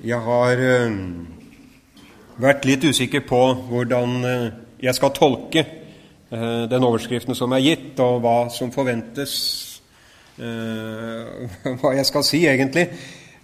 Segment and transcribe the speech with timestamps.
[0.00, 0.92] Jeg har uh,
[2.40, 4.46] vært litt usikker på hvordan uh,
[4.80, 9.34] jeg skal tolke uh, den overskriften som er gitt, og hva som forventes
[10.40, 12.86] Hva jeg skal si, egentlig.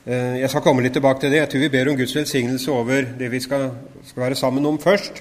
[0.07, 1.43] jeg skal komme litt tilbake til det.
[1.43, 3.67] Jeg tror vi ber om Guds velsignelse over det vi skal,
[4.07, 5.21] skal være sammen om først.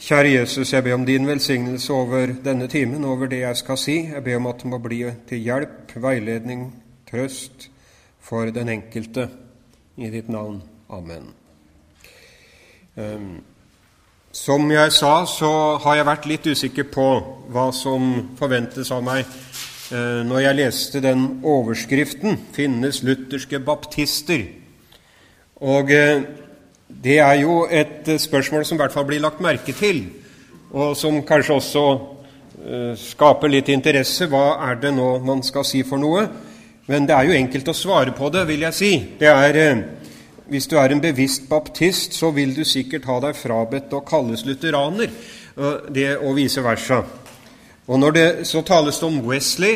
[0.00, 3.98] Kjære Jesus, jeg ber om din velsignelse over denne timen, over det jeg skal si.
[4.14, 6.64] Jeg ber om at det må bli til hjelp, veiledning,
[7.12, 7.68] trøst
[8.24, 9.28] for den enkelte.
[9.96, 10.62] I ditt navn.
[10.90, 11.32] Amen.
[12.96, 13.40] Ehm,
[14.32, 15.50] som jeg sa, så
[15.82, 17.06] har jeg vært litt usikker på
[17.50, 24.46] hva som forventes av meg eh, når jeg leste den overskriften 'Finnes lutherske baptister'.
[25.60, 26.22] Og eh,
[26.86, 30.06] det er jo et eh, spørsmål som i hvert fall blir lagt merke til,
[30.70, 31.84] og som kanskje også
[32.96, 34.26] skaper litt interesse.
[34.28, 36.26] Hva er det nå man skal si for noe?
[36.90, 38.92] Men det er jo enkelt å svare på det, vil jeg si.
[39.18, 39.82] Det er, eh,
[40.50, 44.44] Hvis du er en bevisst baptist, så vil du sikkert ha deg frabedt å kalles
[44.44, 45.08] lutheraner,
[45.92, 47.04] det, og vice versa.
[47.86, 49.74] Og når det så tales det om Wesley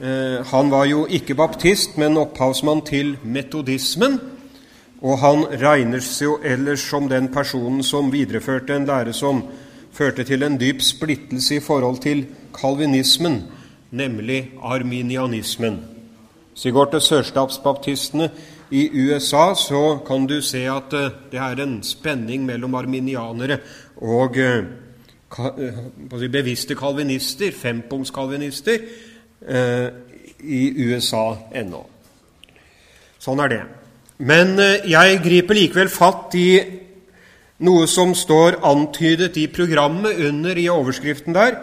[0.00, 4.20] eh, Han var jo ikke baptist, men opphavsmann til metodismen.
[5.02, 9.42] Og han regnes jo ellers som den personen som videreførte en lære som
[9.92, 13.42] førte til en dyp splittelse i forhold til kalvinismen,
[13.90, 15.93] nemlig arminianismen.
[16.54, 18.28] Hvis vi går til sørstatsbaptistene
[18.70, 23.56] i USA, så kan du se at eh, det er en spenning mellom arminianere
[23.96, 24.62] og eh,
[25.34, 25.80] eh,
[26.30, 28.86] bevisste kalvinister, fempunktskalvinister,
[30.44, 31.82] i USA ennå.
[33.20, 33.58] Sånn er det.
[34.24, 34.54] Men
[34.88, 36.46] jeg griper likevel fatt i
[37.66, 41.58] noe som står antydet i programmet under i overskriften der,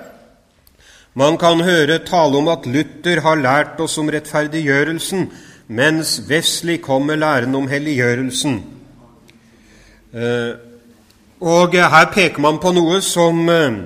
[1.13, 5.25] man kan høre tale om at Luther har lært oss om rettferdiggjørelsen,
[5.67, 8.61] mens Wesley kom med læren om helliggjørelsen.
[10.13, 10.53] Eh,
[11.41, 13.81] og her peker man på noe som, eh,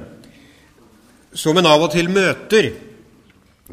[1.33, 2.71] som en av og til møter.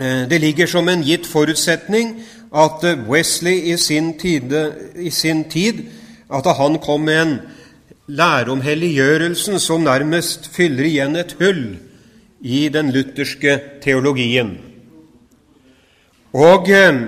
[0.01, 2.23] Eh, det ligger som en gitt forutsetning
[2.55, 5.85] at Wesley i sin, tide, i sin tid
[6.31, 7.41] at han kom med en
[8.09, 11.92] lære om helliggjørelsen som nærmest fyller igjen et hull
[12.43, 14.57] i den lutherske teologien.
[16.33, 17.03] Og eh,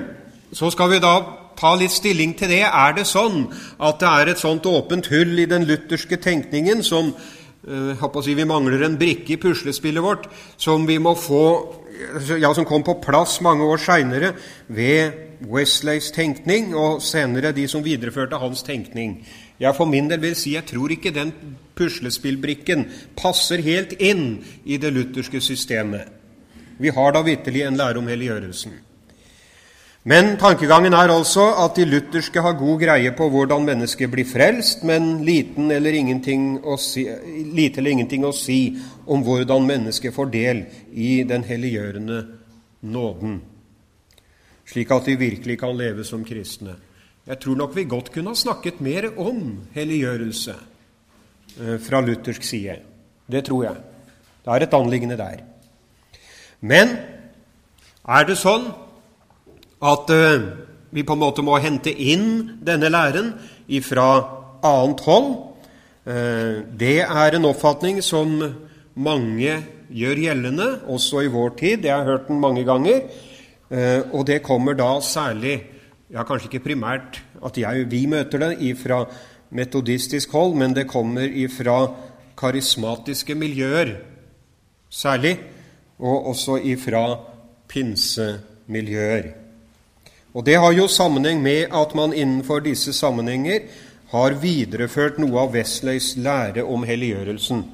[0.54, 1.14] så skal vi da
[1.58, 2.64] ta litt stilling til det.
[2.66, 3.46] Er det sånn
[3.78, 8.44] at det er et sånt åpent hull i den lutherske tenkningen som eh, si, Vi
[8.44, 11.46] mangler en brikke i puslespillet vårt som vi må få
[12.40, 14.32] ja, som kom på plass mange år seinere
[14.66, 15.12] ved
[15.50, 19.18] Wesleys tenkning, og senere de som videreførte hans tenkning.
[19.60, 21.32] Jeg for min del vil si jeg tror ikke den
[21.74, 22.86] puslespillbrikken
[23.18, 26.08] passer helt inn i det lutherske systemet.
[26.78, 28.72] Vi har da vitterlig en lære om helliggjørelsen.
[30.04, 34.82] Men tankegangen er altså at de lutherske har god greie på hvordan mennesket blir frelst,
[34.84, 35.96] men liten eller
[36.76, 37.06] si,
[37.56, 38.76] lite eller ingenting å si
[39.06, 42.20] om hvordan mennesket får del i den helliggjørende
[42.82, 43.40] nåden,
[44.68, 46.76] slik at de virkelig kan leve som kristne.
[47.24, 50.54] Jeg tror nok vi godt kunne ha snakket mer om helliggjørelse
[51.54, 52.78] fra luthersk side.
[53.30, 53.82] Det tror jeg.
[54.44, 55.42] Det er et anliggende der.
[56.60, 56.96] Men
[58.04, 58.66] er det sånn
[59.84, 60.46] at uh,
[60.94, 63.32] vi på en måte må hente inn denne læren
[63.84, 64.08] fra
[64.64, 65.30] annet hold?
[66.04, 68.36] Uh, det er en oppfatning som
[68.94, 69.56] mange
[69.94, 71.88] gjør gjeldende, også i vår tid.
[71.88, 73.06] Jeg har hørt den mange ganger.
[74.14, 75.54] Og det kommer da særlig
[76.12, 79.00] ja, kanskje ikke primært at jeg, vi møter det fra
[79.54, 81.94] metodistisk hold, men det kommer ifra
[82.38, 83.96] karismatiske miljøer
[84.90, 85.38] særlig,
[85.98, 87.18] og også ifra
[87.68, 89.30] pinsemiljøer.
[90.34, 93.60] Og Det har jo sammenheng med at man innenfor disse sammenhenger
[94.10, 97.64] har videreført noe av Wesleys lære om helliggjørelsen.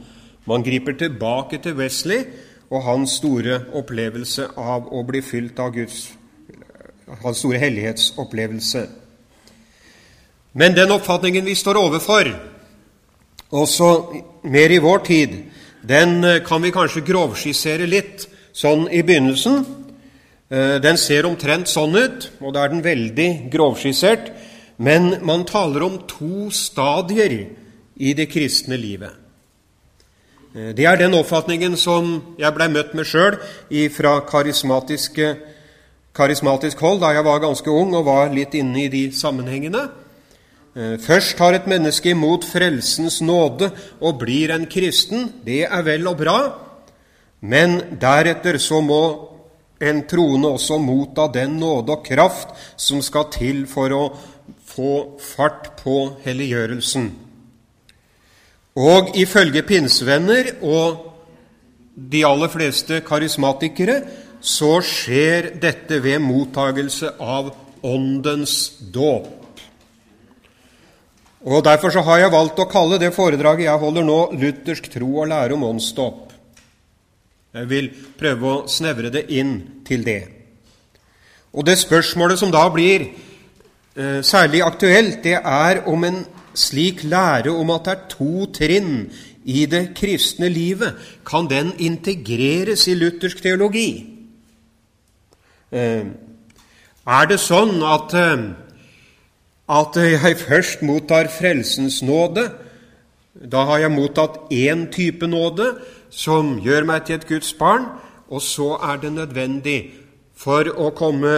[0.47, 2.24] Man griper tilbake til Wesley
[2.70, 6.10] og hans store opplevelse av å bli fylt av Guds
[7.22, 8.86] hans store hellighetsopplevelse.
[10.53, 12.33] Men den oppfatningen vi står overfor,
[13.51, 13.91] også
[14.51, 15.36] mer i vår tid,
[15.83, 19.65] den eh, kan vi kanskje grovskissere litt sånn i begynnelsen.
[20.51, 24.33] Eh, den ser omtrent sånn ut, og da er den veldig grovskissert.
[24.80, 27.47] Men man taler om to stadier
[28.01, 29.13] i det kristne livet.
[30.54, 33.39] Eh, det er den oppfatningen som jeg blei møtt med sjøl
[33.95, 35.15] fra karismatisk
[36.83, 39.89] hold da jeg var ganske ung og var litt inne i de sammenhengene.
[40.77, 45.27] Eh, først tar et menneske imot frelsens nåde og blir en kristen.
[45.45, 46.39] Det er vel og bra.
[47.41, 49.03] Men deretter så må
[49.81, 54.05] en troende også motta den nåde og kraft som skal til for å
[54.71, 57.11] få fart på helliggjørelsen.
[58.78, 61.09] Og ifølge pinsevenner og
[61.97, 63.99] de aller fleste karismatikere
[64.41, 67.51] så skjer dette ved mottagelse av
[67.83, 69.40] Åndens dåp.
[71.41, 75.09] Og Derfor så har jeg valgt å kalle det foredraget jeg holder nå, 'Luthersk tro
[75.22, 76.34] og lære om åndsdåp'.
[77.54, 77.89] Jeg vil
[78.19, 80.28] prøve å snevre det inn til det.
[81.53, 83.09] Og det spørsmålet som da blir
[83.97, 89.10] eh, særlig aktuelt, det er om en slik lære om at det er to trinn
[89.45, 90.95] i det kristne livet,
[91.25, 94.07] kan den integreres i luthersk teologi?
[95.72, 96.04] Eh,
[97.07, 98.51] er det sånn at eh,
[99.71, 102.49] at jeg først mottar frelsens nåde.
[103.34, 105.77] Da har jeg mottatt én type nåde
[106.11, 107.87] som gjør meg til et Guds barn,
[108.31, 109.78] og så er det nødvendig
[110.34, 111.34] for å komme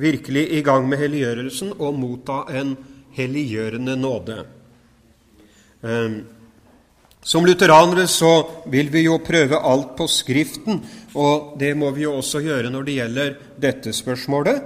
[0.00, 2.74] virkelig i gang med helliggjørelsen å motta en
[3.14, 4.38] helliggjørende nåde.
[5.84, 6.16] Ehm,
[7.24, 10.80] som lutheranere så vil vi jo prøve alt på Skriften,
[11.14, 14.64] og det må vi jo også gjøre når det gjelder dette spørsmålet.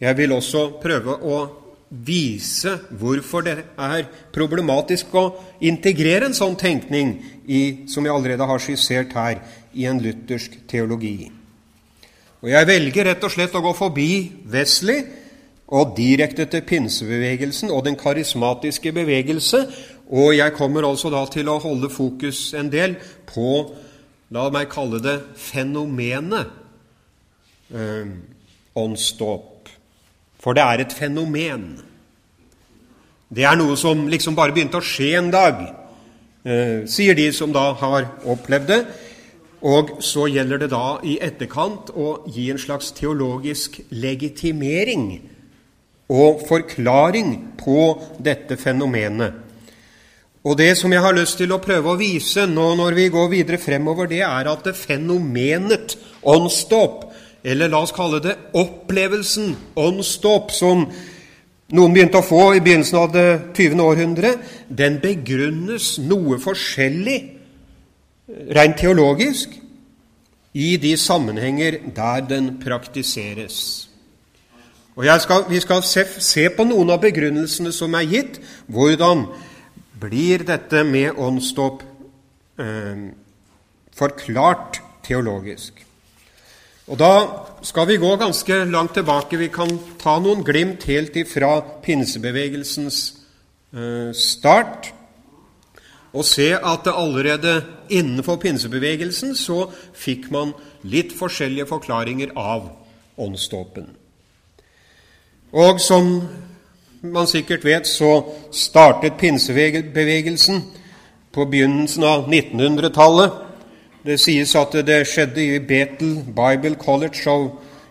[0.00, 1.63] Jeg vil også prøve å
[2.06, 5.24] vise hvorfor det er problematisk å
[5.64, 9.40] integrere en sånn tenkning i, som jeg allerede har skissert her,
[9.74, 11.30] i en luthersk teologi.
[12.44, 14.08] Og Jeg velger rett og slett å gå forbi
[14.52, 15.00] Wesley
[15.74, 19.64] og direkte til pinsebevegelsen og den karismatiske bevegelse,
[20.12, 23.72] og jeg kommer altså da til å holde fokus en del på,
[24.30, 26.52] la meg kalle det, fenomenet
[27.72, 28.12] eh,
[28.76, 29.53] åndsdåp.
[30.44, 31.64] For det er et fenomen.
[33.34, 35.62] Det er noe som liksom bare begynte å skje en dag,
[36.44, 38.86] eh, sier de som da har opplevd det.
[39.64, 45.22] Og så gjelder det da i etterkant å gi en slags teologisk legitimering
[46.12, 49.40] og forklaring på dette fenomenet.
[50.44, 53.30] Og Det som jeg har lyst til å prøve å vise nå når vi går
[53.30, 57.03] videre fremover, det er at det fenomenet åndsdåp
[57.44, 60.86] eller la oss kalle det opplevelsen, åndsdåp, som
[61.74, 63.82] noen begynte å få i begynnelsen av det 20.
[63.84, 64.34] århundre,
[64.68, 67.18] den begrunnes noe forskjellig,
[68.56, 69.60] rent teologisk,
[70.54, 73.88] i de sammenhenger der den praktiseres.
[74.94, 78.38] Og skal, Vi skal se, se, på noen av begrunnelsene som er gitt.
[78.70, 79.26] Hvordan
[80.00, 81.82] blir dette med åndsdåp
[82.62, 83.08] eh,
[83.98, 85.83] forklart teologisk?
[86.86, 87.28] Og Da
[87.62, 89.38] skal vi gå ganske langt tilbake.
[89.38, 93.14] Vi kan ta noen glimt helt ifra pinsebevegelsens
[93.72, 94.92] eh, start
[96.14, 99.64] og se at allerede innenfor pinsebevegelsen så
[99.94, 100.52] fikk man
[100.82, 102.68] litt forskjellige forklaringer av
[103.18, 103.88] åndsdåpen.
[105.52, 106.20] Og som
[107.02, 108.22] man sikkert vet, så
[108.52, 110.62] startet pinsebevegelsen
[111.34, 113.43] på begynnelsen av 1900-tallet
[114.04, 117.36] det sies at det skjedde i Bethel Bible College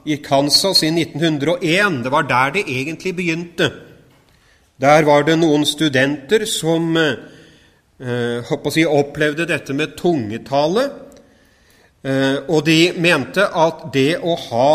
[0.06, 2.04] i Kansas i 1901.
[2.04, 3.72] Det var der det egentlig begynte.
[4.82, 10.90] Der var det noen studenter som eh, si, opplevde dette med tungetale.
[12.04, 14.74] Eh, og de mente at det å ha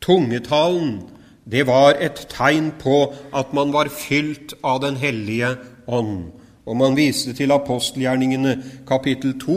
[0.00, 0.98] tungetalen,
[1.44, 5.56] det var et tegn på at man var fylt av Den hellige
[5.86, 6.39] ånd.
[6.70, 8.54] Og man viste til apostelgjerningene
[8.86, 9.56] kapittel 2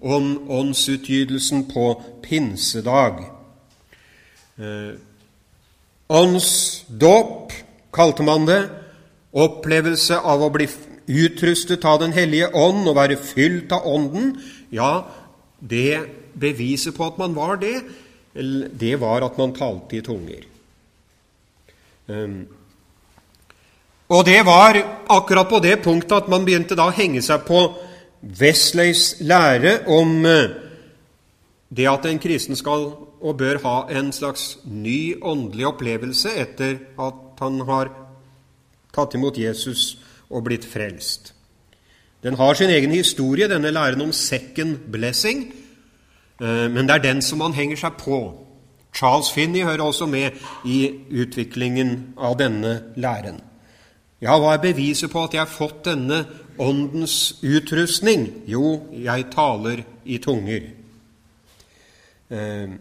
[0.00, 1.90] om åndsutgytelsen på
[2.24, 3.20] pinsedag.
[4.56, 4.96] Eh,
[6.08, 7.52] åndsdåp
[7.92, 8.62] kalte man det.
[9.36, 10.68] Opplevelse av å bli
[11.06, 14.38] utrustet av Den hellige ånd og være fylt av Ånden.
[14.72, 15.04] Ja,
[15.60, 16.00] det
[16.40, 17.82] beviset på at man var det,
[18.80, 20.44] det var at man talte i tunger.
[24.08, 24.78] Og det var
[25.10, 27.62] akkurat på det punktet at man begynte da å henge seg på
[28.22, 30.54] Wesleys lære om eh,
[31.74, 32.86] det at en kristen skal
[33.16, 37.90] og bør ha en slags ny åndelig opplevelse etter at han har
[38.94, 39.96] tatt imot Jesus
[40.30, 41.32] og blitt frelst.
[42.22, 45.48] Den har sin egen historie, denne læren om second blessing,
[46.40, 48.20] eh, men det er den som man henger seg på.
[48.94, 53.42] Charles Finney hører også med i utviklingen av denne læren.
[54.26, 56.24] Ja, hva er beviset på at jeg har fått denne
[56.58, 58.24] åndens utrustning?
[58.50, 60.64] Jo, jeg taler i tunger.
[62.34, 62.72] Eh,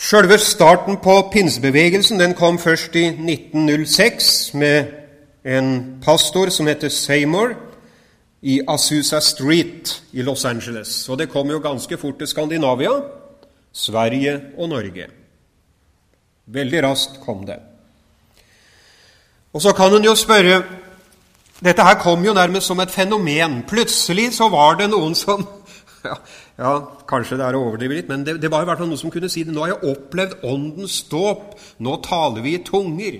[0.00, 4.94] Sjølve starten på pinsebevegelsen den kom først i 1906 med
[5.44, 5.72] en
[6.04, 7.56] pastor som heter Seymour
[8.40, 11.08] i Asusa Street i Los Angeles.
[11.08, 12.94] Og det kom jo ganske fort til Skandinavia,
[13.72, 15.10] Sverige og Norge.
[16.46, 17.58] Veldig raskt kom det.
[19.52, 20.62] Og så kan en jo spørre
[21.60, 23.58] Dette her kom jo nærmest som et fenomen.
[23.68, 25.42] Plutselig så var det noen som
[26.08, 26.14] ja,
[26.56, 26.70] ja,
[27.08, 29.12] kanskje det er å overdrive litt, men det, det var i hvert fall noen som
[29.12, 29.52] kunne si det.
[29.52, 31.58] Nå har jeg opplevd Åndens dåp.
[31.84, 33.18] Nå taler vi i tunger.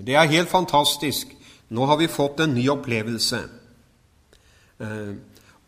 [0.00, 1.34] Det er helt fantastisk.
[1.68, 3.42] Nå har vi fått en ny opplevelse.
[4.80, 5.12] Eh,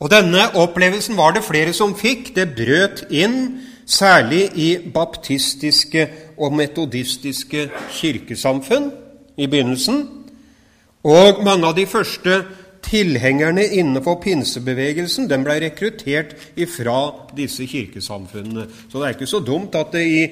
[0.00, 2.32] og denne opplevelsen var det flere som fikk.
[2.38, 6.08] Det brøt inn, særlig i baptistiske
[6.40, 7.68] og metodistiske
[7.98, 8.88] kirkesamfunn
[9.40, 10.02] i begynnelsen.
[11.08, 12.42] Og mange av de første
[12.84, 18.66] tilhengerne innenfor pinsebevegelsen den ble rekruttert ifra disse kirkesamfunnene.
[18.88, 20.22] Så det er ikke så dumt at det i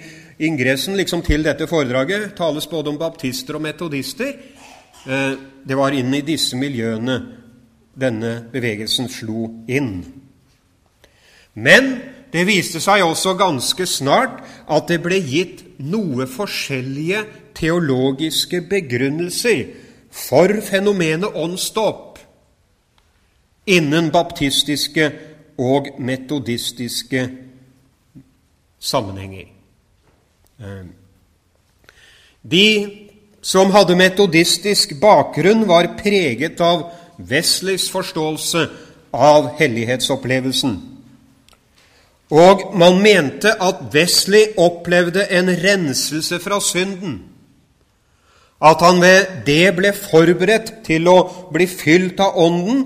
[0.48, 4.32] ingressen liksom til dette foredraget tales både om baptister og metodister.
[5.06, 5.32] Eh,
[5.68, 7.18] det var inn i disse miljøene
[7.98, 9.92] denne bevegelsen slo inn.
[11.58, 11.90] Men
[12.32, 17.25] det viste seg også ganske snart at det ble gitt noe forskjellige
[17.58, 19.64] teologiske begrunnelser
[20.12, 22.18] for fenomenet åndsdåp
[23.68, 25.11] innen baptistiske
[25.58, 27.25] og metodistiske
[28.78, 29.49] sammenhenger.
[30.61, 30.87] Eh,
[32.42, 32.68] de
[33.42, 38.66] som hadde metodistisk bakgrunn, var preget av Wesleys forståelse
[39.12, 40.76] av hellighetsopplevelsen.
[42.30, 47.23] Og man mente at Wesley opplevde en renselse fra synden.
[48.61, 51.18] At han ved det ble forberedt til å
[51.52, 52.82] bli fylt av Ånden.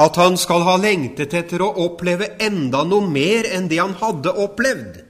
[0.00, 4.32] At han skal ha lengtet etter å oppleve enda noe mer enn det han hadde
[4.32, 5.02] opplevd.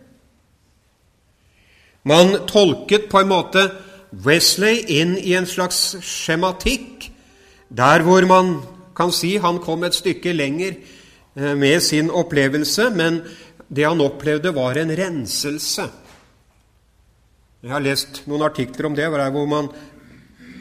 [2.02, 3.68] Man tolket på en måte
[4.10, 7.06] Wesley inn i en slags skjematikk
[7.72, 8.56] der hvor man
[8.96, 10.74] kan si han kom et stykke lenger
[11.34, 13.22] med sin opplevelse, men
[13.72, 15.86] det han opplevde, var en renselse.
[17.62, 19.70] Jeg har lest noen artikler om det hvor man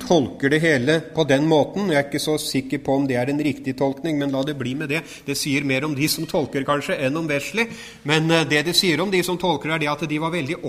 [0.02, 1.90] tolker det hele på den måten.
[1.92, 4.58] Jeg er ikke så sikker på om det er en riktig tolkning, men la det
[4.60, 5.02] bli med det.
[5.26, 7.68] Det sier mer om de som tolker, kanskje, enn om Wesley.
[8.08, 10.60] Men eh, det det sier om de som tolker, er det at de var veldig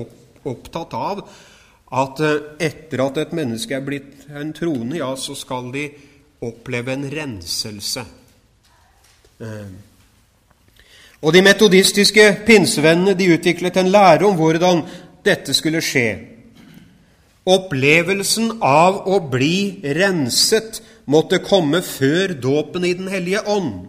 [0.48, 1.22] opptatt av
[1.92, 5.86] at eh, etter at et menneske er blitt en troende, ja, så skal de
[6.42, 8.08] oppleve en renselse.
[11.22, 14.82] Og De metodistiske pinsevennene de utviklet en lære om hvordan
[15.24, 16.08] dette skulle skje.
[17.46, 23.86] Opplevelsen av å bli renset måtte komme før dåpen i Den hellige ånd.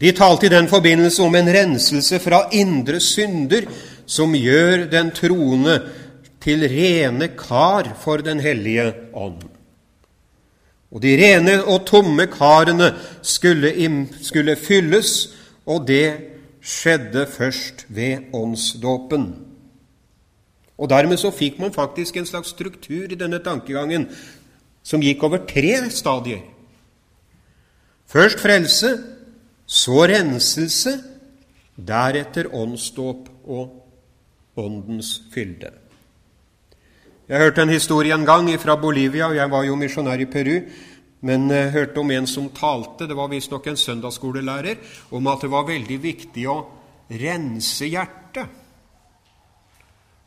[0.00, 3.68] De talte i den forbindelse om en renselse fra indre synder
[4.06, 5.78] som gjør den troende
[6.44, 9.44] til rene kar for Den hellige ånd.
[10.94, 13.72] Og de rene og tomme karene skulle,
[14.22, 15.34] skulle fylles,
[15.66, 16.08] og det
[16.64, 19.26] skjedde først ved åndsdåpen.
[20.78, 24.08] Og Dermed så fikk man faktisk en slags struktur i denne tankegangen
[24.84, 26.42] som gikk over tre stadier.
[28.10, 28.90] Først frelse,
[29.66, 30.98] så renselse,
[31.74, 33.80] deretter åndsdåp og
[34.56, 35.72] åndens fylde.
[37.28, 39.26] Jeg hørte en historie en gang fra Bolivia.
[39.26, 40.60] og Jeg var jo misjonær i Peru.
[41.24, 44.82] Men jeg hørte om en som talte, det var visstnok en søndagsskolelærer,
[45.16, 46.58] om at det var veldig viktig å
[47.08, 48.60] rense hjertet.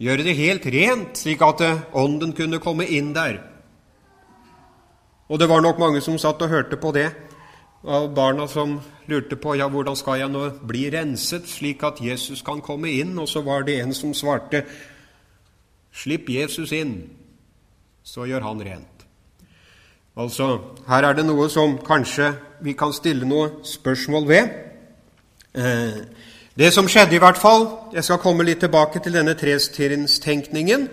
[0.01, 1.63] Gjøre det helt rent, slik at
[1.97, 3.39] ånden kunne komme inn der.
[5.27, 7.09] Og det var nok mange som satt og hørte på det,
[7.87, 12.41] av barna som lurte på ja, hvordan skal jeg nå bli renset, slik at Jesus
[12.45, 13.13] kan komme inn.
[13.21, 14.65] Og så var det en som svarte
[15.97, 17.07] Slipp Jesus inn,
[18.05, 18.96] så gjør han rent.
[20.17, 22.31] Altså, her er det noe som kanskje
[22.65, 24.47] vi kan stille noe spørsmål ved.
[25.53, 25.99] Eh,
[26.57, 30.87] det som skjedde, i hvert fall Jeg skal komme litt tilbake til denne trestrinstenkningen.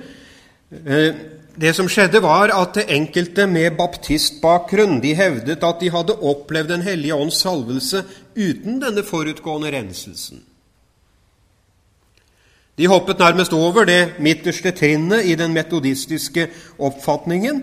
[0.87, 1.15] Eh,
[1.57, 6.83] det som skjedde, var at enkelte med baptistbakgrunn de hevdet at de hadde opplevd Den
[6.83, 8.05] hellige ånds salvelse
[8.37, 10.43] uten denne forutgående renselsen.
[12.79, 17.63] De hoppet nærmest over det midterste trinnet i den metodistiske oppfatningen.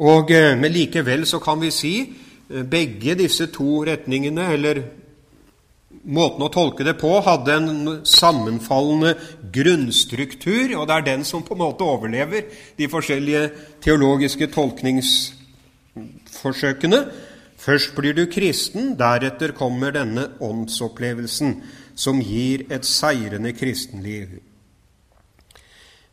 [0.00, 4.80] Og, eh, men likevel så kan vi si eh, begge disse to retningene, eller
[6.08, 9.14] måten å tolke det på, hadde en sammenfallende
[9.52, 12.42] grunnstruktur, og det er den som på en måte overlever
[12.78, 13.50] de forskjellige
[13.84, 17.00] teologiske tolkningsforsøkene.
[17.60, 21.60] Først blir du kristen, deretter kommer denne åndsopplevelsen
[21.92, 24.40] som gir et seirende kristenliv.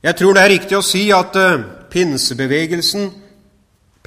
[0.03, 3.26] Jeg tror det er riktig å si at uh, pinsebevegelsen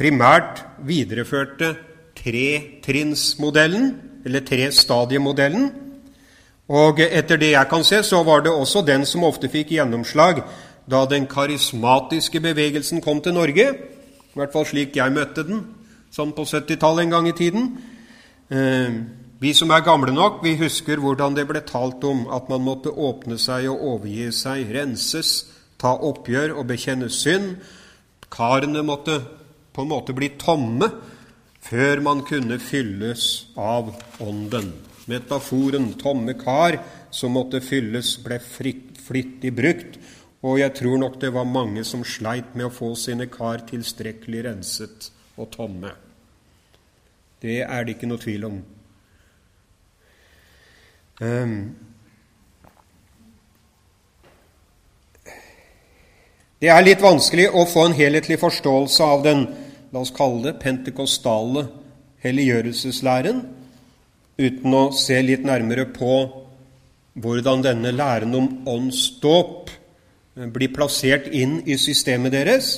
[0.00, 1.74] primært videreførte
[2.16, 3.92] tretrinnsmodellen,
[4.24, 5.70] eller trestadiemodellen.
[6.70, 10.42] Og etter det jeg kan se, så var det også den som ofte fikk gjennomslag
[10.90, 13.66] da den karismatiske bevegelsen kom til Norge.
[14.30, 15.64] I hvert fall slik jeg møtte den,
[16.14, 17.66] sånn på 70-tallet en gang i tiden.
[18.50, 19.00] Eh,
[19.40, 22.92] vi som er gamle nok, vi husker hvordan det ble talt om at man måtte
[22.92, 25.46] åpne seg og overgi seg, renses,
[25.80, 27.54] ta oppgjør og bekjenne synd.
[28.30, 29.20] Karene måtte
[29.72, 30.88] på en måte bli tomme
[31.60, 34.72] før man kunne fylles av Ånden.
[35.10, 39.98] Metaforen 'tomme kar' som måtte fylles, ble fritt, flittig brukt,
[40.42, 44.44] og jeg tror nok det var mange som sleit med å få sine kar tilstrekkelig
[44.44, 45.90] renset og tomme.
[47.42, 48.60] Det er det ikke noe tvil om.
[51.20, 51.89] Um,
[56.60, 59.46] det er litt vanskelig å få en helhetlig forståelse av den
[59.90, 61.66] la oss kalle det pentekostale
[62.20, 63.40] helliggjørelseslæren,
[64.40, 66.14] uten å se litt nærmere på
[67.20, 72.70] hvordan denne læren om åndsdåp eh, blir plassert inn i systemet deres.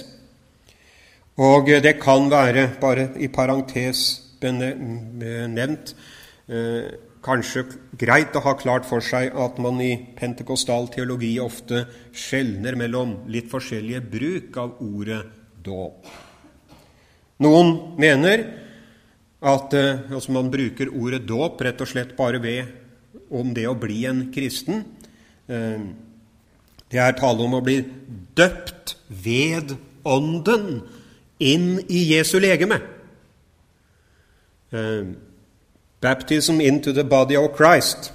[1.43, 4.05] Og det kan være, bare i parentes
[4.43, 5.95] nevnt,
[6.49, 6.87] eh,
[7.23, 7.65] kanskje
[7.99, 13.51] greit å ha klart for seg at man i pentekostal teologi ofte skjelner mellom litt
[13.53, 15.23] forskjellige bruk av ordet
[15.63, 16.11] dåp.
[17.43, 18.45] Noen mener
[19.43, 23.79] at eh, altså man bruker ordet dåp rett og slett bare ved om det å
[23.79, 24.85] bli en kristen.
[25.47, 25.87] Eh,
[26.93, 27.81] det er tale om å bli
[28.37, 30.81] døpt ved Ånden
[31.43, 32.81] inn i Jesu legeme.
[36.03, 38.13] Eh, baptism into the body of Christ.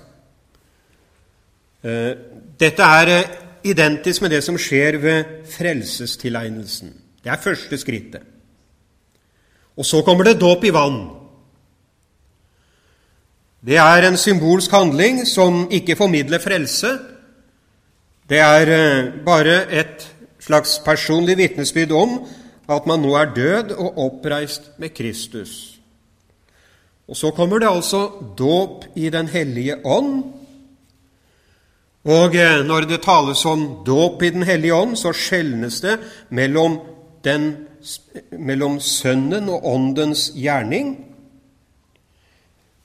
[1.84, 2.16] Eh,
[2.60, 3.24] dette er
[3.64, 6.94] identisk med det som skjer ved frelsestilegnelsen.
[7.24, 8.22] Det er første skrittet.
[9.78, 11.10] Og så kommer det dåp i vann.
[13.66, 16.98] Det er en symbolsk handling som ikke formidler frelse.
[18.30, 22.28] Det er eh, bare et slags personlig vitnesbyrd om
[22.70, 25.77] at man nå er død og oppreist med Kristus.
[27.08, 30.24] Og så kommer det altså dåp i Den hellige ånd.
[32.08, 35.98] Og eh, når det tales om dåp i Den hellige ånd, så skjelnes det
[36.30, 36.80] mellom,
[37.24, 37.68] den,
[38.32, 40.96] mellom Sønnen og Åndens gjerning.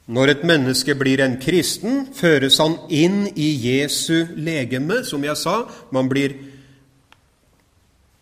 [0.06, 5.62] Når et menneske blir en kristen, føres han inn i Jesu legeme, som jeg sa.
[5.94, 6.34] Man blir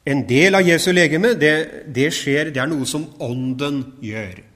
[0.05, 1.35] en del av Jesu legeme.
[1.41, 1.57] Det,
[1.95, 4.50] det skjer, det er noe som Ånden gjør.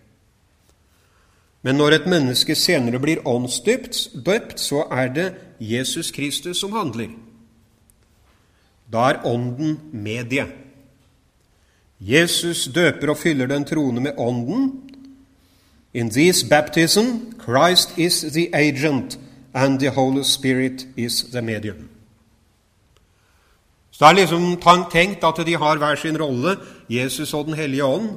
[1.64, 5.28] Men når et menneske senere blir åndsdøpt, så er det
[5.60, 7.14] Jesus Kristus som handler.
[8.92, 10.44] Da er Ånden medie.
[12.00, 14.80] Jesus døper og fyller den troende med Ånden,
[15.94, 17.00] In this baptism,
[17.38, 19.18] Christ is the agent,
[19.54, 21.88] and the Holy Spirit is the medium.
[23.90, 26.56] Så det er liksom tenkt at de har hver sin rolle,
[26.90, 28.08] Jesus og Den hellige ånd,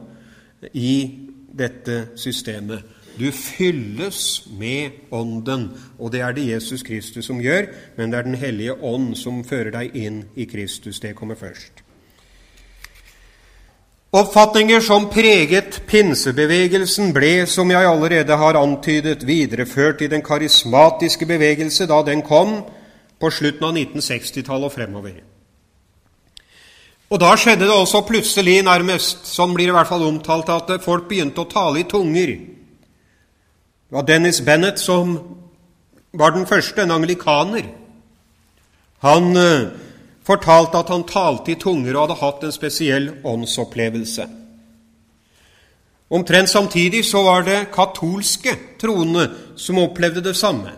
[0.73, 1.19] i
[1.57, 2.83] dette systemet.
[3.17, 8.23] Du fylles med Ånden, og det er det Jesus Kristus som gjør, men det er
[8.23, 10.99] Den hellige ånd som fører deg inn i Kristus.
[10.99, 11.83] Det kommer først.
[14.13, 21.87] Oppfatninger som preget pinsebevegelsen, ble, som jeg allerede har antydet, videreført i den karismatiske bevegelse
[21.89, 22.61] da den kom
[23.19, 25.17] på slutten av 1960-tallet og fremover.
[27.09, 31.07] Og Da skjedde det også plutselig, nærmest, som blir i hvert fall omtalt, at folk
[31.09, 32.56] begynte å tale i tunger.
[33.87, 35.19] Det var Dennis Bennett som
[36.11, 37.63] var den første, en anglikaner.
[38.99, 39.69] Han eh,
[40.27, 44.25] fortalte at han talte i tunger og hadde hatt en spesiell åndsopplevelse.
[46.09, 50.71] Omtrent samtidig så var det katolske troende som opplevde det samme.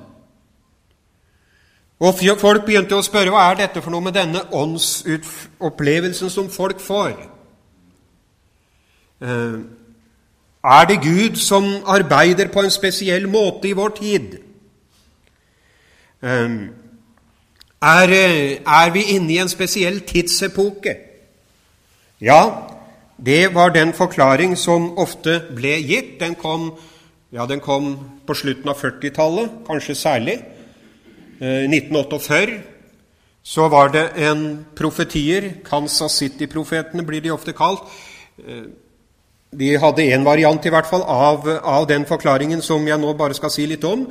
[1.99, 6.79] Og Folk begynte å spørre hva er dette for noe med denne åndsopplevelsen som folk
[6.79, 7.17] får.
[9.21, 9.59] Eh,
[10.69, 14.37] er det Gud som arbeider på en spesiell måte i vår tid?
[16.21, 16.49] Eh,
[17.81, 20.95] er, eh, er vi inne i en spesiell tidsepoke?
[22.21, 22.41] Ja,
[23.25, 26.19] det var den forklaring som ofte ble gitt.
[26.19, 26.73] Den kom,
[27.31, 27.95] ja, den kom
[28.27, 30.37] på slutten av 40-tallet, kanskje særlig.
[31.39, 32.59] I eh, 1948
[33.43, 37.87] så var det en profetier, Kansas City-profetene blir de ofte kalt.
[39.51, 43.13] Eh, de hadde en variant i hvert fall av, av, den forklaringen som jeg nå
[43.17, 44.07] bare skal si litt om.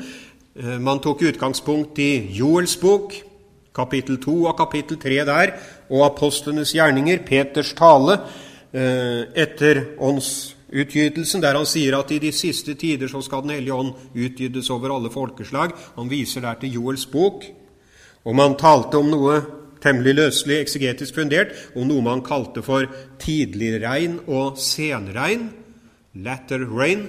[0.58, 3.12] Man tok utgangspunkt i Joels bok,
[3.74, 5.52] kapittel 2 og kapittel 3 der,
[5.88, 8.16] og apostlenes gjerninger, Peters tale
[8.72, 13.74] eh, etter åndsutgytelsen, der han sier at i de siste tider så skal Den hellige
[13.78, 15.76] ånd utgytes over alle folkeslag.
[15.96, 17.46] Han viser der til Joels bok.
[18.24, 19.38] Og man talte om noe
[19.84, 22.88] temmelig løselig eksegetisk fundert om noe man kalte for
[23.22, 25.48] tidligregn og senregn.
[26.18, 27.08] Latter rain.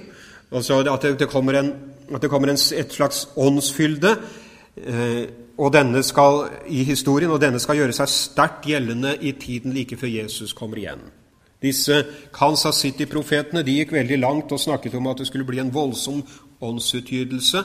[0.51, 1.73] Altså at det, kommer, en,
[2.13, 4.15] at det kommer en, et slags åndsfylde
[4.85, 5.25] eh,
[5.59, 9.97] og denne skal, i historien, og denne skal gjøre seg sterkt gjeldende i tiden like
[9.99, 11.01] før Jesus kommer igjen.
[11.59, 15.73] Disse Kansas City-profetene de gikk veldig langt og snakket om at det skulle bli en
[15.75, 16.21] voldsom
[16.63, 17.63] åndsutgytelse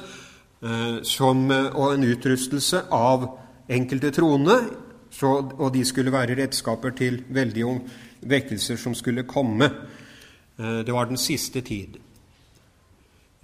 [0.67, 3.29] eh, og en utrustelse av
[3.71, 4.59] enkelte troende,
[5.15, 7.79] så, og de skulle være redskaper til veldige
[8.27, 9.71] vekkelser som skulle komme.
[10.59, 12.01] Eh, det var den siste tid.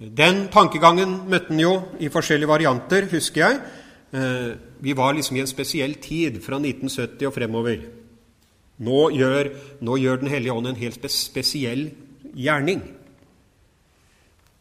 [0.01, 3.59] Den tankegangen møtte en jo i forskjellige varianter, husker jeg.
[4.11, 7.83] Eh, vi var liksom i en spesiell tid fra 1970 og fremover.
[8.81, 11.91] Nå gjør, nå gjør Den hellige ånd en helt spesiell
[12.33, 12.81] gjerning.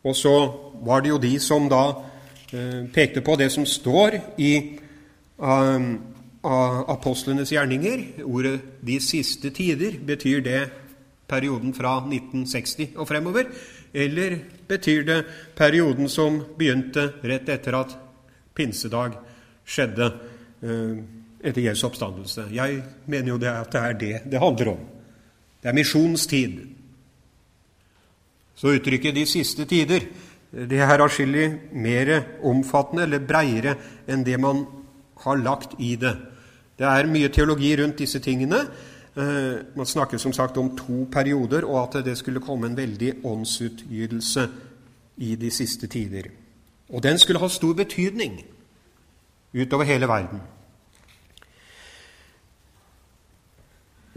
[0.04, 0.34] Og så
[0.84, 1.82] var det jo de som da
[2.52, 4.78] eh, pekte på det som står i
[5.38, 5.98] um,
[6.42, 8.24] apostlenes gjerninger.
[8.24, 10.70] Ordet 'de siste tider' betyr det
[11.28, 13.44] perioden fra 1960 og fremover?
[13.94, 15.24] Eller betyr det
[15.56, 17.96] perioden som begynte rett etter at
[18.54, 19.18] pinsedag
[19.64, 20.12] skjedde?
[20.62, 20.98] Uh,
[21.40, 22.48] etter Jesu oppstandelse.
[22.52, 24.82] Jeg mener jo det at det er det det handler om.
[25.62, 26.58] Det er misjonstid.
[28.54, 30.08] Så uttrykket 'de siste tider'
[30.50, 33.76] det er atskillig mer omfattende eller breiere
[34.08, 34.66] enn det man
[35.22, 36.16] har lagt i det.
[36.80, 38.60] Det er mye teologi rundt disse tingene.
[39.16, 43.14] Eh, man snakker som sagt om to perioder, og at det skulle komme en veldig
[43.24, 44.48] åndsutgytelse
[45.16, 46.30] i de siste tider.
[46.88, 48.40] Og den skulle ha stor betydning
[49.54, 50.40] utover hele verden.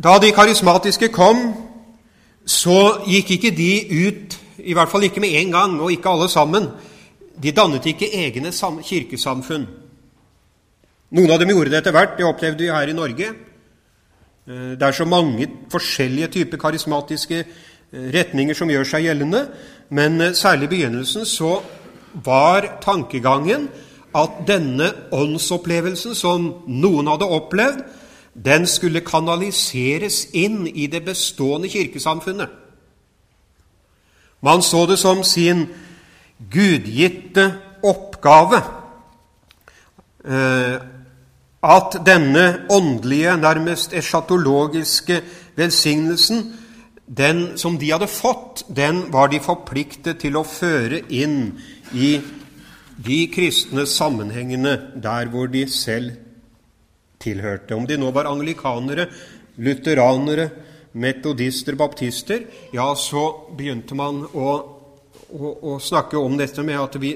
[0.03, 1.37] Da de karismatiske kom,
[2.45, 6.29] så gikk ikke de ut, i hvert fall ikke med en gang, og ikke alle
[6.29, 6.67] sammen.
[7.43, 8.51] De dannet ikke egne
[8.83, 9.67] kirkesamfunn.
[11.13, 12.15] Noen av dem gjorde det etter hvert.
[12.17, 13.27] Det opplevde vi her i Norge.
[14.47, 19.43] Eh, det er så mange forskjellige typer karismatiske eh, retninger som gjør seg gjeldende.
[19.93, 21.59] Men eh, særlig i begynnelsen så
[22.25, 23.69] var tankegangen
[24.17, 27.85] at denne åndsopplevelsen som noen hadde opplevd,
[28.33, 32.49] den skulle kanaliseres inn i det bestående kirkesamfunnet.
[34.41, 35.67] Man så det som sin
[36.51, 37.51] gudgitte
[37.85, 38.63] oppgave
[41.63, 45.21] at denne åndelige, nærmest eschatologiske
[45.55, 46.43] velsignelsen,
[47.07, 51.53] den som de hadde fått, den var de forpliktet til å føre inn
[51.93, 52.17] i
[53.03, 56.17] de kristne sammenhengene der hvor de selv
[57.23, 57.75] tilhørte.
[57.75, 59.07] Om de nå var anglikanere,
[59.63, 60.49] lutheranere,
[60.93, 63.25] metodister, baptister, ja, så
[63.57, 64.49] begynte man å,
[65.31, 67.15] å, å snakke om dette med at vi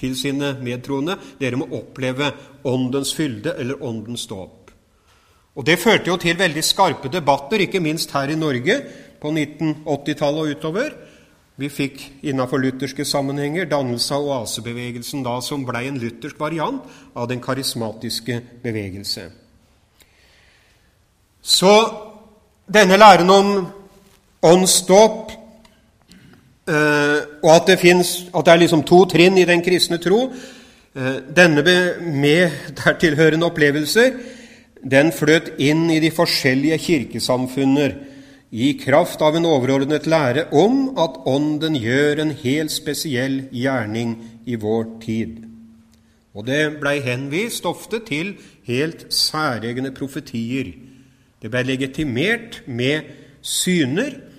[0.00, 2.32] til sine medtroende dere må oppleve
[2.66, 4.70] åndens fylde eller åndens dåp.
[5.56, 8.76] Og Det førte jo til veldig skarpe debatter, ikke minst her i Norge
[9.20, 10.92] på 1980-tallet og utover.
[11.60, 17.28] Vi fikk innenfor lutherske sammenhenger dannelse av oasebevegelsen da, som blei en luthersk variant av
[17.28, 19.26] den karismatiske bevegelse.
[21.42, 21.74] Så
[22.70, 23.52] denne læren om
[24.46, 25.34] åndsdåp,
[26.70, 30.28] og at det, finnes, at det er liksom to trinn i den kristne tro,
[30.94, 31.64] eh, denne
[32.00, 34.14] med dertilhørende opplevelser,
[34.80, 37.96] den fløt inn i de forskjellige kirkesamfunner
[38.50, 44.56] i kraft av en overordnet lære om at Ånden gjør en helt spesiell gjerning i
[44.58, 45.36] vår tid.
[46.34, 50.72] Og det blei henvist ofte til helt særegne profetier.
[51.42, 53.10] Det blei legitimert med
[53.42, 54.29] syner eh,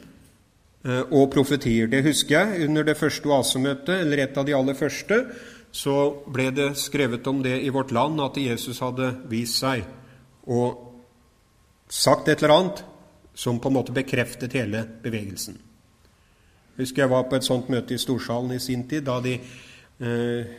[0.83, 1.85] og profetier.
[1.85, 5.19] Det husker jeg under det første oasemøtet, eller et av de aller første,
[5.71, 5.95] så
[6.27, 9.85] ble det skrevet om det i vårt land at Jesus hadde vist seg
[10.51, 10.87] og
[11.91, 12.81] sagt et eller annet
[13.37, 15.55] som på en måte bekreftet hele bevegelsen.
[16.71, 19.37] Jeg husker jeg var på et sånt møte i Storsalen i sin tid, da, de,
[20.01, 20.51] eh,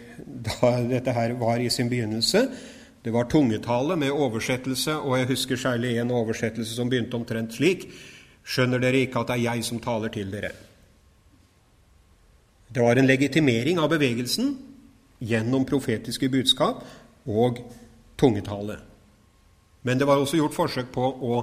[0.46, 2.46] da dette her var i sin begynnelse.
[3.02, 7.88] Det var tungetale med oversettelse, og jeg husker særlig en oversettelse som begynte omtrent slik
[8.42, 10.52] Skjønner dere ikke at det er jeg som taler til dere?
[12.72, 14.54] Det var en legitimering av bevegelsen
[15.22, 16.82] gjennom profetiske budskap
[17.28, 17.60] og
[18.18, 18.78] tungetale.
[19.82, 21.36] Men det var også gjort forsøk på å,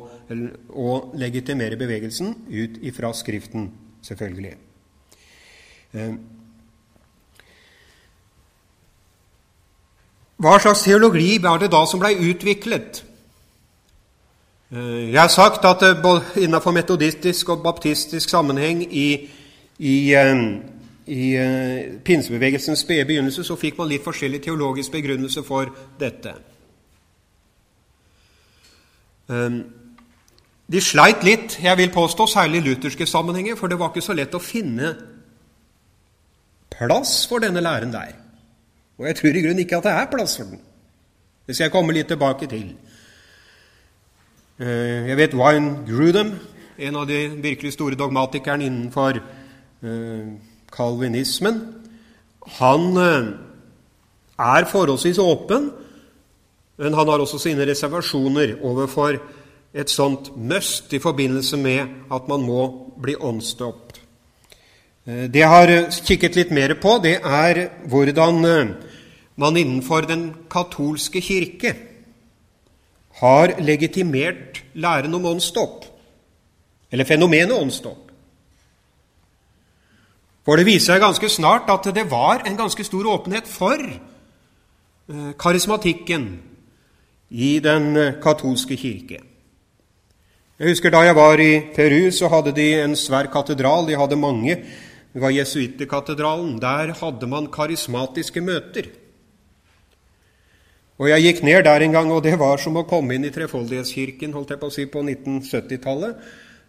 [0.72, 3.68] å legitimere bevegelsen ut ifra Skriften,
[4.06, 4.54] selvfølgelig.
[5.92, 6.14] Eh,
[10.40, 13.04] hva slags teologi var det da som blei utviklet?
[14.72, 19.30] Eh, jeg har sagt at både innenfor metodistisk og baptistisk sammenheng i,
[19.80, 20.44] i, eh,
[21.08, 21.38] i
[22.06, 26.34] pinsebevegelsens spede begynnelse så fikk man litt forskjellig teologisk begrunnelse for dette.
[30.70, 34.14] De sleit litt, jeg vil påstå, særlig i lutherske sammenhenger, for det var ikke så
[34.18, 34.96] lett å finne
[36.74, 38.16] plass for denne læren der.
[38.98, 40.62] Og jeg tror i grunnen ikke at det er plass for den.
[41.48, 42.74] Det skal jeg komme litt tilbake til.
[44.60, 46.34] Eh, jeg vet Wine Grudem,
[46.84, 49.22] en av de virkelig store dogmatikerne innenfor
[50.76, 53.30] kalvinismen, eh, han eh,
[54.36, 55.70] er forholdsvis åpen,
[56.76, 59.22] men han har også sine reservasjoner overfor
[59.72, 62.68] et sånt must i forbindelse med at man må
[63.00, 64.02] bli åndsdøpt.
[65.06, 68.44] Det jeg har kikket litt mer på, det er hvordan
[69.40, 71.89] man innenfor den katolske kirke
[73.20, 75.86] har legitimert læren om åndsdåp,
[76.92, 78.06] eller fenomenet åndsdåp.
[80.48, 85.32] For det viser seg ganske snart at det var en ganske stor åpenhet for eh,
[85.38, 86.30] karismatikken
[87.30, 89.20] i den eh, katolske kirke.
[90.60, 93.86] Jeg husker Da jeg var i Peru, så hadde de en svær katedral.
[93.88, 94.58] De hadde mange.
[95.14, 96.58] Det var jesuitterkatedralen.
[96.60, 98.90] Der hadde man karismatiske møter.
[101.00, 103.32] Og Jeg gikk ned der en gang, og det var som å komme inn i
[103.32, 106.26] Trefoldighetskirken holdt jeg på å si, på 1970-tallet.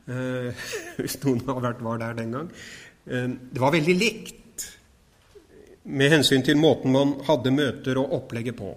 [0.07, 0.69] Eh,
[1.01, 2.53] hvis noen har vært var der den gang.
[3.11, 4.69] Eh, det var veldig likt
[5.91, 8.71] med hensyn til måten man hadde møter og opplegget på.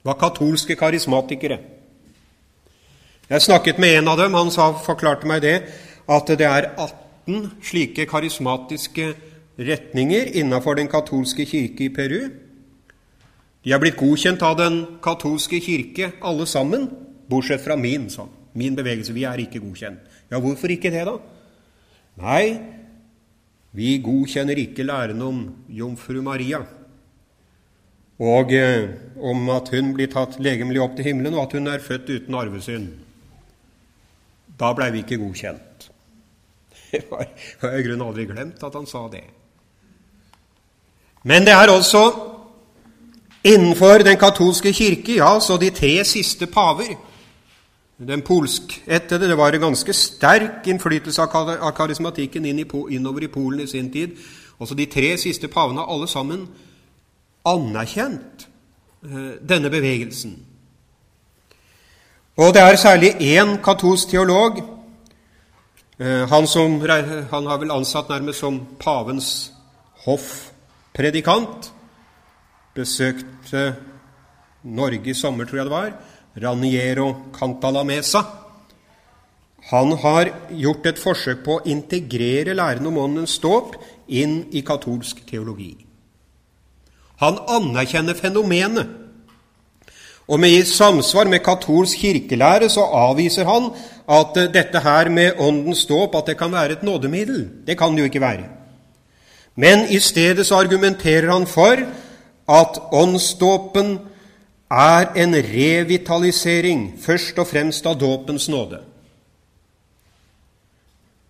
[0.00, 1.60] Det var katolske karismatikere.
[3.28, 4.34] Jeg snakket med en av dem.
[4.40, 5.56] Han sa, forklarte meg det,
[6.08, 9.12] at det er 18 slike karismatiske
[9.60, 12.22] retninger innenfor den katolske kirke i Peru.
[13.64, 16.88] De er blitt godkjent av den katolske kirke, alle sammen,
[17.28, 18.08] bortsett fra min.
[18.10, 18.30] sånn.
[18.54, 19.12] Min bevegelse.
[19.14, 20.00] Vi er ikke godkjent.
[20.30, 21.18] Ja, hvorfor ikke det, da?
[22.20, 22.58] Nei,
[23.76, 26.64] vi godkjenner ikke læren om jomfru Maria
[28.20, 31.80] og eh, om at hun blir tatt legemlig opp til himmelen, og at hun er
[31.80, 32.90] født uten arvesynd.
[34.60, 35.86] Da blei vi ikke godkjent.
[36.92, 39.24] Jeg har i grunnen aldri glemt at han sa det.
[41.24, 42.02] Men det er også
[43.44, 46.96] Innenfor den katolske kirke, ja, så de tre siste paver
[47.98, 53.92] Den polskættede Det var en ganske sterk innflytelse av karismatikken innover i Polen i sin
[53.92, 54.16] tid.
[54.58, 56.48] Også de tre siste pavene har alle sammen
[57.44, 58.48] anerkjent
[59.04, 60.38] eh, denne bevegelsen.
[62.36, 64.62] Og det er særlig én katolsk teolog,
[65.98, 66.80] eh, han, som,
[67.30, 69.52] han har vel ansatt nærmest som pavens
[70.04, 71.72] hoffpredikant,
[72.74, 73.74] besøkte
[74.62, 75.92] Norge i sommer, tror jeg det var,
[76.40, 78.22] Raniero Cantalamesa.
[79.70, 83.76] Han har gjort et forsøk på å integrere læren om åndens dåp
[84.08, 85.74] inn i katolsk teologi.
[87.20, 88.96] Han anerkjenner fenomenet.
[90.30, 93.72] Og med i samsvar med katolsk kirkelære så avviser han
[94.10, 97.48] at dette her med åndens dåp at det kan være et nådemiddel.
[97.66, 98.46] Det kan det jo ikke være.
[99.56, 101.82] Men i stedet så argumenterer han for
[102.50, 103.98] at åndsdåpen
[104.70, 108.80] er en revitalisering først og fremst av dåpens nåde.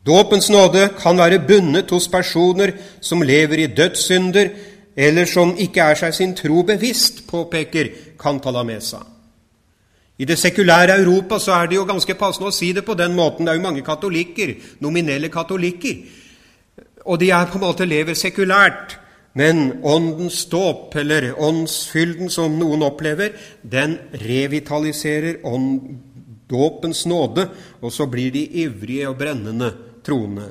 [0.06, 4.48] Dåpens nåde kan være bundet hos personer som lever i dødssynder,
[4.96, 9.02] eller som ikke er seg sin tro bevisst, påpeker Cantalamesa.
[10.20, 13.14] I det sekulære Europa så er det jo ganske passende å si det på den
[13.16, 13.46] måten.
[13.46, 14.52] Det er jo mange katolikker,
[14.85, 16.02] nominelle katolikker,
[17.09, 18.98] og de er på en måte lever sekulært.
[19.40, 25.40] Men åndens dåp, eller åndsfylden som noen opplever, den revitaliserer
[26.50, 27.46] dåpens nåde,
[27.81, 29.70] og så blir de ivrige og brennende
[30.05, 30.50] troende.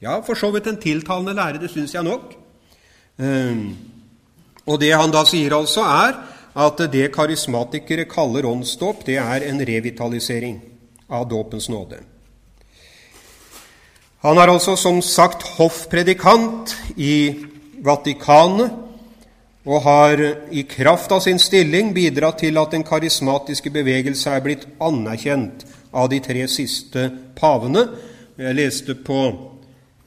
[0.00, 2.32] Ja, for så vidt en tiltalende lære, det syns jeg nok.
[3.20, 3.76] Ehm,
[4.64, 6.16] og det han da sier, altså, er
[6.56, 10.56] at det karismatikere kaller åndsdåp, det er en revitalisering
[11.10, 12.00] av dåpens nåde.
[14.24, 17.49] Han er altså som sagt hoffpredikant i
[17.80, 18.76] Vatikanet
[19.68, 24.66] og har i kraft av sin stilling bidratt til at den karismatiske bevegelse er blitt
[24.80, 27.86] anerkjent av de tre siste pavene.
[28.40, 29.20] Jeg leste på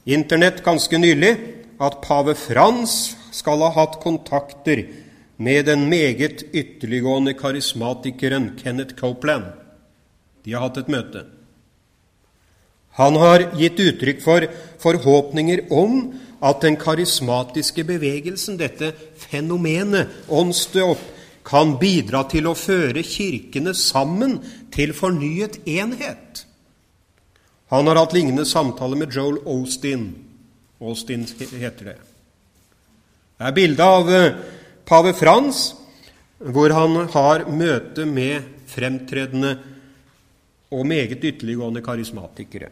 [0.04, 1.32] Internett ganske nylig
[1.80, 4.84] at pave Frans skal ha hatt kontakter
[5.36, 9.46] med den meget ytterliggående karismatikeren Kenneth Copeland.
[10.44, 11.24] De har hatt et møte.
[13.00, 14.46] Han har gitt uttrykk for
[14.82, 16.12] forhåpninger om
[16.44, 21.00] at den karismatiske bevegelsen, dette fenomenet, åndsdåp,
[21.44, 24.38] kan bidra til å føre kirkene sammen
[24.72, 26.44] til fornyet enhet.
[27.72, 30.10] Han har hatt lignende samtaler med Joel Austin.
[30.80, 31.98] Austin heter det.
[33.34, 34.36] Det er bilde av eh,
[34.88, 35.66] pave Frans,
[36.38, 39.56] hvor han har møte med fremtredende
[40.74, 42.70] og meget ytterliggående karismatikere.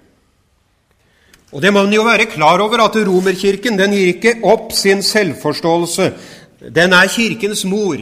[1.52, 5.02] Og det må man jo være klar over at Romerkirken den gir ikke opp sin
[5.04, 6.12] selvforståelse.
[6.72, 8.00] Den er Kirkens mor.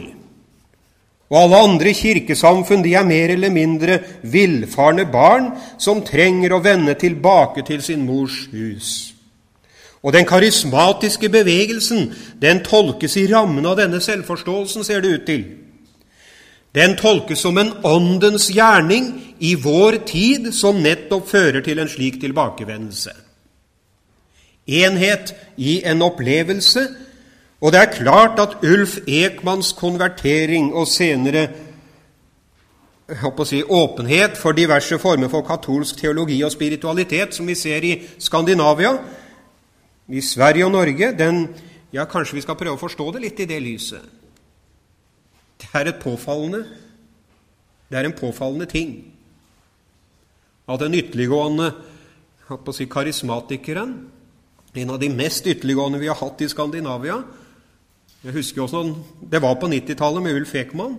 [1.31, 5.47] Og alle andre kirkesamfunn de er mer eller mindre villfarne barn
[5.79, 8.89] som trenger å vende tilbake til sin mors hus.
[10.03, 12.09] Og den karismatiske bevegelsen
[12.41, 15.43] den tolkes i rammen av denne selvforståelsen, ser det ut til.
[16.75, 22.19] Den tolkes som en åndens gjerning i vår tid som nettopp fører til en slik
[22.19, 23.20] tilbakevendelse
[24.71, 26.87] enhet i en opplevelse.
[27.61, 31.47] Og det er klart at Ulf Ekmanns konvertering og senere
[33.45, 38.95] si, åpenhet for diverse former for katolsk teologi og spiritualitet, som vi ser i Skandinavia,
[40.07, 41.47] i Sverige og Norge, den,
[41.93, 44.01] ja, kanskje vi skal prøve å forstå det litt i det lyset.
[45.61, 46.63] Det er, et påfallende,
[47.89, 48.95] det er en påfallende ting
[50.71, 51.71] at den ytterliggående
[52.73, 53.93] si, karismatikeren
[54.73, 57.21] en av de mest ytterliggående vi har hatt i Skandinavia.
[58.21, 58.83] Jeg husker også
[59.31, 60.97] Det var på 90-tallet med Ulf Ekman.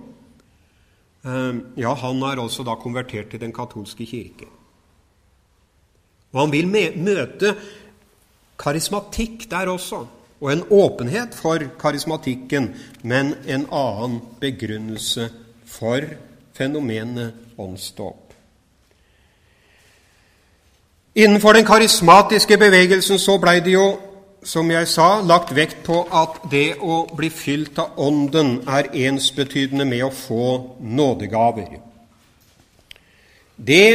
[1.24, 4.48] Eh, ja, han er også da konvertert til den katolske kirke.
[6.32, 7.54] Og han vil møte
[8.58, 10.06] karismatikk der også,
[10.42, 15.28] og en åpenhet for karismatikken, men en annen begrunnelse
[15.66, 16.06] for
[16.56, 18.21] fenomenet åndsdåp.
[21.14, 23.98] Innenfor den karismatiske bevegelsen så blei det jo,
[24.44, 29.84] som jeg sa, lagt vekt på at det å bli fylt av Ånden er ensbetydende
[29.84, 30.46] med å få
[30.80, 31.76] nådegaver.
[33.56, 33.88] Det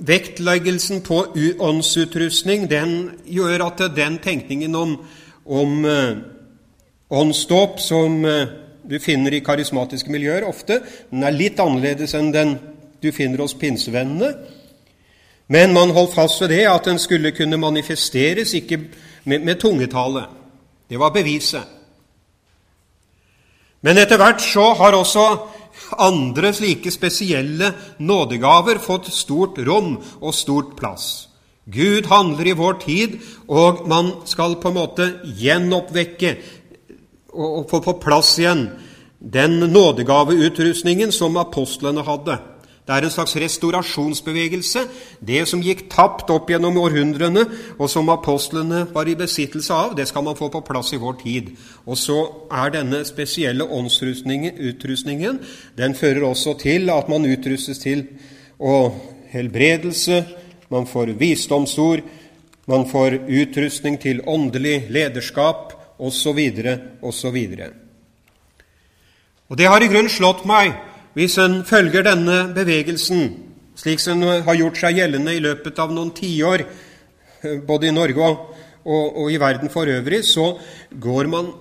[0.00, 1.26] Vektleggelsen på
[1.60, 2.92] åndsutrustning den
[3.28, 4.94] gjør at den tenkningen om,
[5.44, 6.16] om uh,
[7.12, 8.46] åndsdåp som uh,
[8.88, 10.78] du finner i karismatiske miljøer ofte,
[11.10, 12.56] den er litt annerledes enn den
[13.02, 14.32] du finner hos pinsevennene.
[15.50, 18.78] Men man holdt fast ved det at den skulle kunne manifesteres ikke
[19.24, 20.24] med, med tungetale.
[20.90, 21.64] Det var beviset.
[23.82, 25.24] Men etter hvert så har også
[25.98, 31.26] andre slike spesielle nådegaver fått stort rom og stort plass.
[31.70, 35.06] Gud handler i vår tid, og man skal på en måte
[35.38, 36.34] gjenoppvekke
[37.30, 38.68] og få på plass igjen
[39.20, 42.38] den nådegaveutrustningen som apostlene hadde.
[42.90, 44.80] Det er en slags restaurasjonsbevegelse.
[45.22, 47.44] Det som gikk tapt opp gjennom århundrene,
[47.78, 51.20] og som apostlene var i besittelse av, det skal man få på plass i vår
[51.20, 51.52] tid.
[51.86, 52.18] Og så
[52.50, 55.38] er denne spesielle åndsutrustningen
[55.78, 58.08] Den fører også til at man utrustes til
[58.58, 58.90] å
[59.30, 60.24] helbredelse,
[60.68, 62.02] man får visdomsord,
[62.66, 66.42] man får utrustning til åndelig lederskap, osv.,
[67.02, 67.38] osv.
[69.46, 74.44] Og det har i grunnen slått meg hvis en følger denne bevegelsen slik som den
[74.44, 76.64] har gjort seg gjeldende i løpet av noen tiår,
[77.42, 80.52] eh, både i Norge og, og, og, i verden for øvrig, så,
[81.30, 81.52] man,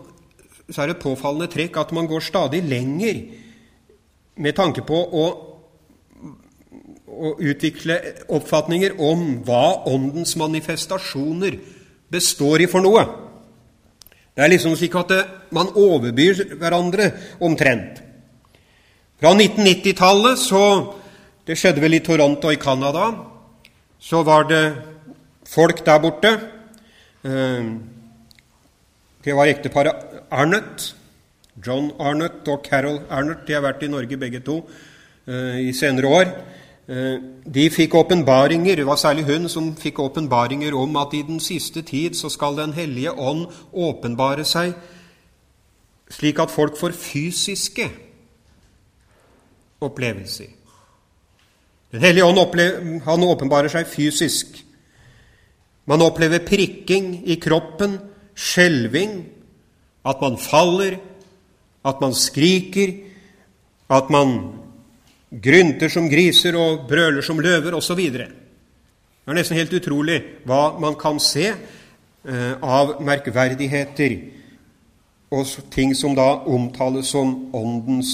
[0.70, 3.22] så er det et påfallende trekk at man går stadig lenger
[4.40, 5.24] med tanke på å,
[7.08, 8.00] å utvikle
[8.36, 11.60] oppfatninger om hva Åndens manifestasjoner
[12.12, 13.06] består i for noe.
[14.36, 15.24] Det er liksom slik at det,
[15.56, 17.12] man overbyr hverandre
[17.44, 18.09] omtrent.
[19.20, 20.64] Fra 1990-tallet så
[21.48, 23.08] Det skjedde vel i Toronto i Canada.
[24.00, 24.76] Så var det
[25.50, 26.30] folk der borte.
[27.26, 27.66] Eh,
[29.26, 29.96] det var ekteparet
[30.32, 30.96] Arnott.
[31.66, 33.48] John Arnott og Carol Arnott.
[33.48, 34.60] De har vært i Norge begge to
[35.28, 36.30] eh, i senere år.
[36.88, 37.18] Eh,
[37.50, 41.82] de fikk åpenbaringer, det var særlig hun som fikk åpenbaringer om at i den siste
[41.82, 44.78] tid så skal Den hellige ånd åpenbare seg
[46.10, 47.90] slik at folk får fysiske
[49.84, 50.50] opplevelser.
[51.90, 54.60] Den hellige ånd han åpenbarer seg fysisk.
[55.90, 57.98] Man opplever prikking i kroppen,
[58.38, 59.24] skjelving,
[60.06, 61.00] at man faller,
[61.86, 62.94] at man skriker,
[63.90, 64.36] at man
[65.30, 68.02] grynter som griser og brøler som løver osv.
[68.14, 68.28] Det
[69.30, 74.16] er nesten helt utrolig hva man kan se eh, av merkverdigheter
[75.34, 78.14] og ting som da omtales som Åndens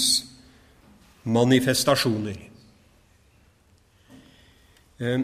[1.26, 2.38] manifestasjoner.
[5.00, 5.20] Eh,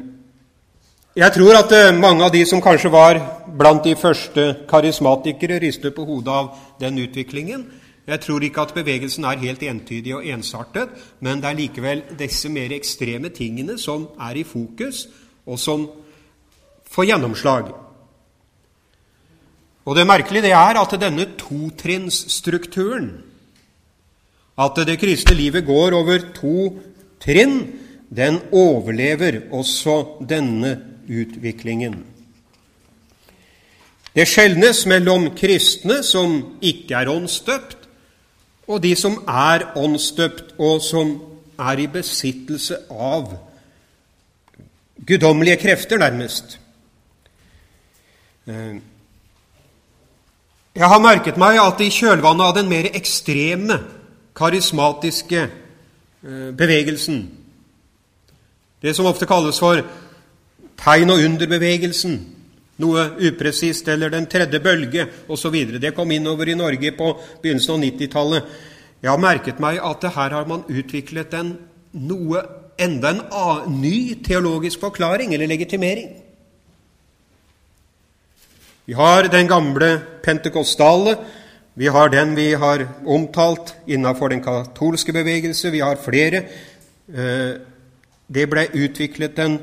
[1.17, 3.21] jeg tror at eh, mange av de som kanskje var
[3.59, 7.67] blant de første karismatikere, rister på hodet av den utviklingen.
[8.07, 10.91] Jeg tror ikke at bevegelsen er helt entydig og ensartet,
[11.21, 15.07] men det er likevel disse mer ekstreme tingene som er i fokus,
[15.47, 15.87] og som
[16.91, 17.71] får gjennomslag.
[19.85, 23.13] Og det merkelige det er at denne totrinnsstrukturen
[24.59, 26.79] at det kristne livet går over to
[27.23, 27.61] trinn,
[28.13, 30.75] den overlever også denne
[31.09, 32.03] utviklingen.
[34.13, 37.79] Det skjelnes mellom kristne som ikke er åndsdøpt,
[38.69, 41.15] og de som er åndsdøpt, og som
[41.59, 43.33] er i besittelse av
[45.07, 46.59] guddommelige krefter, nærmest.
[48.47, 48.77] Eh,
[50.77, 53.81] jeg har merket meg at i kjølvannet av den mer ekstreme,
[54.35, 57.25] karismatiske eh, bevegelsen,
[58.83, 59.83] det som ofte kalles for
[60.83, 62.17] tegn- og underbevegelsen,
[62.83, 65.55] noe upresist, eller Den tredje bølge osv.
[65.79, 67.13] Det kom innover i Norge på
[67.43, 68.43] begynnelsen av 90-tallet.
[69.03, 71.55] Jeg har merket meg at her har man utviklet en
[71.93, 72.43] noe
[72.79, 76.11] enda en ny teologisk forklaring eller legitimering.
[78.85, 81.17] Vi har den gamle pentekostale,
[81.75, 86.45] vi har den vi har omtalt innenfor den katolske bevegelse, vi har flere.
[87.09, 87.61] Eh,
[88.29, 89.59] det ble utviklet en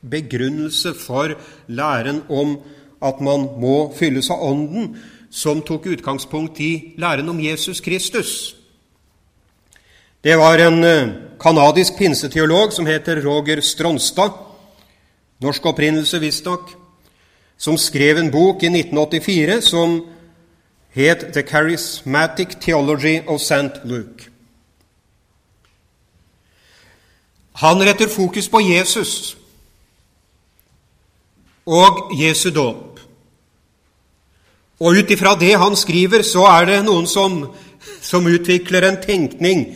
[0.00, 1.34] begrunnelse for
[1.66, 2.58] læren om
[3.02, 4.94] at man må fylles av Ånden,
[5.30, 8.54] som tok utgangspunkt i læren om Jesus Kristus.
[10.22, 10.84] Det var en
[11.40, 14.32] kanadisk eh, pinseteolog som heter Roger Stronstad,
[15.40, 16.70] norsk opprinnelse visstnok,
[17.58, 20.00] som skrev en bok i 1984 som
[20.90, 23.84] het The Charismatic Theology of St.
[23.84, 24.30] Luke.
[27.52, 29.36] Han retter fokus på Jesus
[31.66, 33.00] og Jesu dåp.
[34.80, 37.42] Og ut ifra det han skriver, så er det noen som,
[38.00, 39.66] som utvikler en tenkning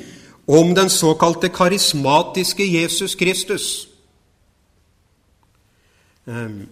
[0.48, 3.88] om den såkalte karismatiske Jesus Kristus.
[6.26, 6.68] Ehm,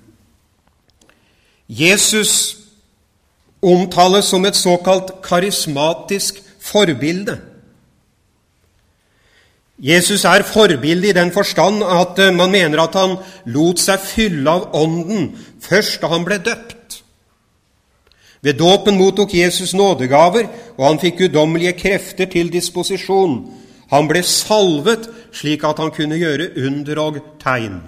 [1.68, 2.61] Jesus
[3.62, 7.38] omtales som et såkalt karismatisk forbilde.
[9.82, 14.50] Jesus er forbilde i den forstand at eh, man mener at han lot seg fylle
[14.50, 15.32] av Ånden
[15.62, 17.00] først da han ble døpt.
[18.42, 20.48] Ved dåpen mottok Jesus nådegaver,
[20.78, 23.36] og han fikk guddommelige krefter til disposisjon.
[23.90, 27.80] Han ble salvet slik at han kunne gjøre under og tegn.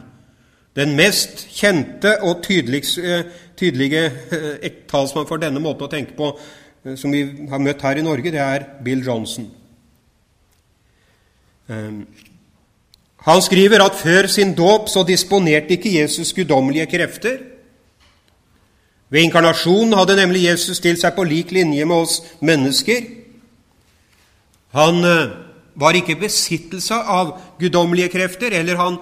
[0.75, 3.25] Den mest kjente og tydelige,
[3.57, 4.05] tydelige
[4.35, 8.07] eh, talsmann for denne måten å tenke på eh, som vi har møtt her i
[8.07, 9.47] Norge, det er Bill Johnson.
[11.71, 12.05] Ehm,
[13.25, 17.39] han skriver at før sin dåp så disponerte ikke Jesus guddommelige krefter.
[19.09, 23.07] Ved inkarnasjonen hadde nemlig Jesus stilt seg på lik linje med oss mennesker.
[24.75, 25.35] Han eh,
[25.79, 28.99] var ikke besittelse av guddommelige krefter, eller han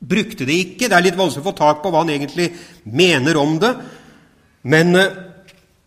[0.00, 0.88] brukte det ikke.
[0.88, 2.50] Det er litt vanskelig å få tak på hva han egentlig
[2.84, 3.74] mener om det.
[4.62, 5.18] Men eh,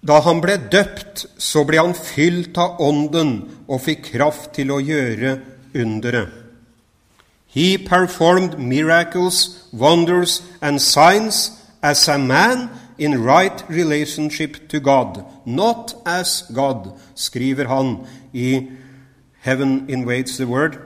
[0.04, 3.36] da han ble døpt, så ble han fylt av Ånden
[3.68, 5.38] og fikk kraft til å gjøre
[5.74, 6.40] underet.
[7.54, 11.52] He performed miracles, wonders and signs
[11.84, 18.70] as a man in right relationship to God, not as God, skriver han i
[19.44, 20.78] 'Heaven invades the Word,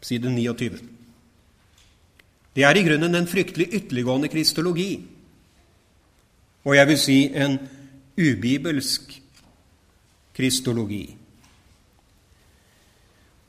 [0.00, 0.95] side 29.
[2.56, 5.04] Det er i grunnen en fryktelig ytterliggående kristologi,
[6.64, 7.58] og jeg vil si en
[8.16, 9.12] ubibelsk
[10.36, 11.16] kristologi.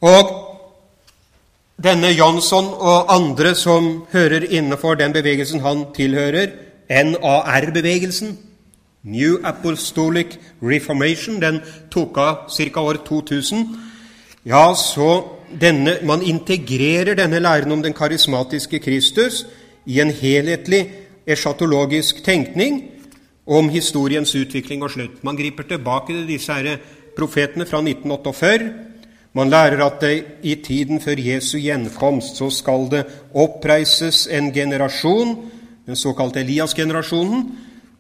[0.02, 0.34] Og
[1.84, 6.52] denne Johnson og andre som hører innenfor den bevegelsen han tilhører,
[6.90, 8.38] NAR-bevegelsen,
[9.04, 12.82] New Apostolic Reformation, den tok av ca.
[12.82, 13.68] år 2000,
[14.46, 19.46] ja, så denne, man integrerer denne læren om den karismatiske Kristus
[19.86, 20.86] i en helhetlig
[21.28, 22.84] eschatologisk tenkning
[23.48, 25.24] om historiens utvikling og slutt.
[25.24, 26.78] Man griper tilbake til disse her
[27.18, 28.72] profetene fra 1948.
[29.34, 35.36] Man lærer at det i tiden før Jesu gjenkomst så skal det oppreises en generasjon,
[35.86, 37.46] den såkalte Elias-generasjonen,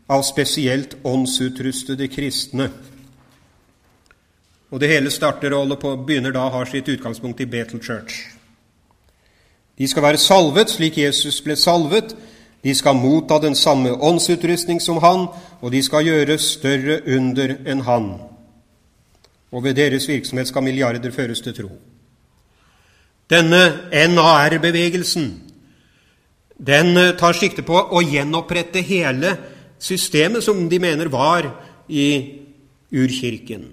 [0.09, 2.69] av spesielt åndsutrustede kristne.
[4.71, 8.27] Og det hele starter og på, begynner da har sitt utgangspunkt i Bethel Church.
[9.77, 12.15] De skal være salvet slik Jesus ble salvet.
[12.63, 15.27] De skal motta den samme åndsutrustning som han,
[15.61, 18.09] og de skal gjøre større under enn han.
[19.51, 21.69] Og ved deres virksomhet skal milliarder føres til tro.
[23.29, 23.61] Denne
[23.91, 25.47] NAR-bevegelsen
[26.57, 29.35] den eh, tar sikte på å gjenopprette hele
[29.79, 31.45] systemet som de mener var
[31.87, 32.09] i
[32.89, 33.67] urkirken.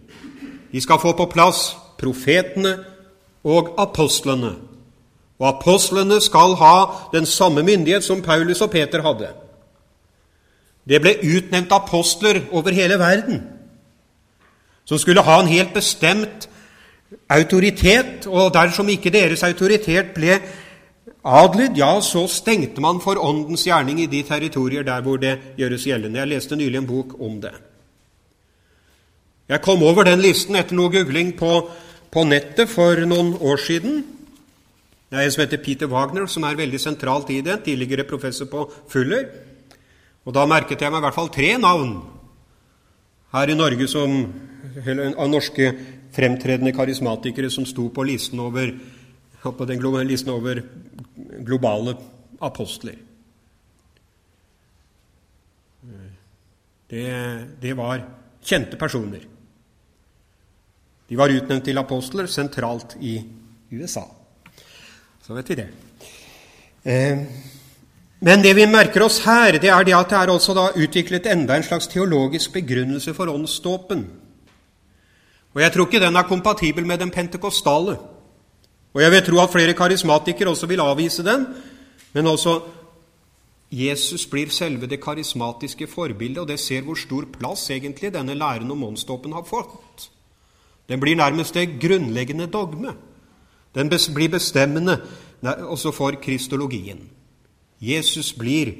[0.74, 2.74] De skal få på plass profetene
[3.46, 4.56] og apostlene.
[5.38, 6.74] Og apostlene skal ha
[7.12, 9.30] den samme myndighet som Paulus og Peter hadde.
[10.88, 13.44] Det ble utnevnt apostler over hele verden
[14.84, 16.48] som skulle ha en helt bestemt
[17.32, 20.38] autoritet, og dersom ikke deres autoritet ble
[21.24, 25.86] adlydd, ja, så stengte man for åndens gjerning i de territorier der hvor det gjøres
[25.88, 26.18] gjeldende.
[26.18, 27.54] Jeg leste nylig en bok om det.
[29.48, 31.50] Jeg kom over den listen etter noe googling på,
[32.08, 33.98] på nettet for noen år siden.
[35.10, 37.58] Det er en som heter Peter Wagner, som er veldig sentralt i det.
[37.66, 39.26] Tidligere professor på Fuller.
[40.24, 41.98] Og da merket jeg meg i hvert fall tre navn
[43.34, 44.16] her i Norge som,
[44.88, 45.68] av norske
[46.14, 48.72] fremtredende karismatikere som sto på listen over,
[49.44, 50.62] på den listen over
[51.44, 51.98] globale
[52.40, 52.96] apostler.
[56.88, 57.06] Det,
[57.60, 58.06] det var
[58.44, 59.33] kjente personer.
[61.08, 63.18] De var utnevnt til apostler sentralt i
[63.72, 64.04] USA.
[65.24, 65.68] Så vet vi det.
[66.84, 67.24] Eh,
[68.24, 71.26] men det vi merker oss her, det er det at det er også da utviklet
[71.28, 74.06] enda en slags teologisk begrunnelse for åndsdåpen.
[75.54, 77.98] Og jeg tror ikke den er kompatibel med den pentekostale.
[78.94, 81.46] Og jeg vil tro at flere karismatikere også vil avvise den.
[82.12, 82.60] Men også
[83.70, 88.70] Jesus blir selve det karismatiske forbildet, og det ser hvor stor plass egentlig denne læren
[88.70, 90.10] om åndsdåpen har fått.
[90.88, 92.94] Den blir nærmest det grunnleggende dogme.
[93.74, 95.00] Den blir bestemmende
[95.42, 97.10] også for kristologien.
[97.80, 98.72] Jesus blir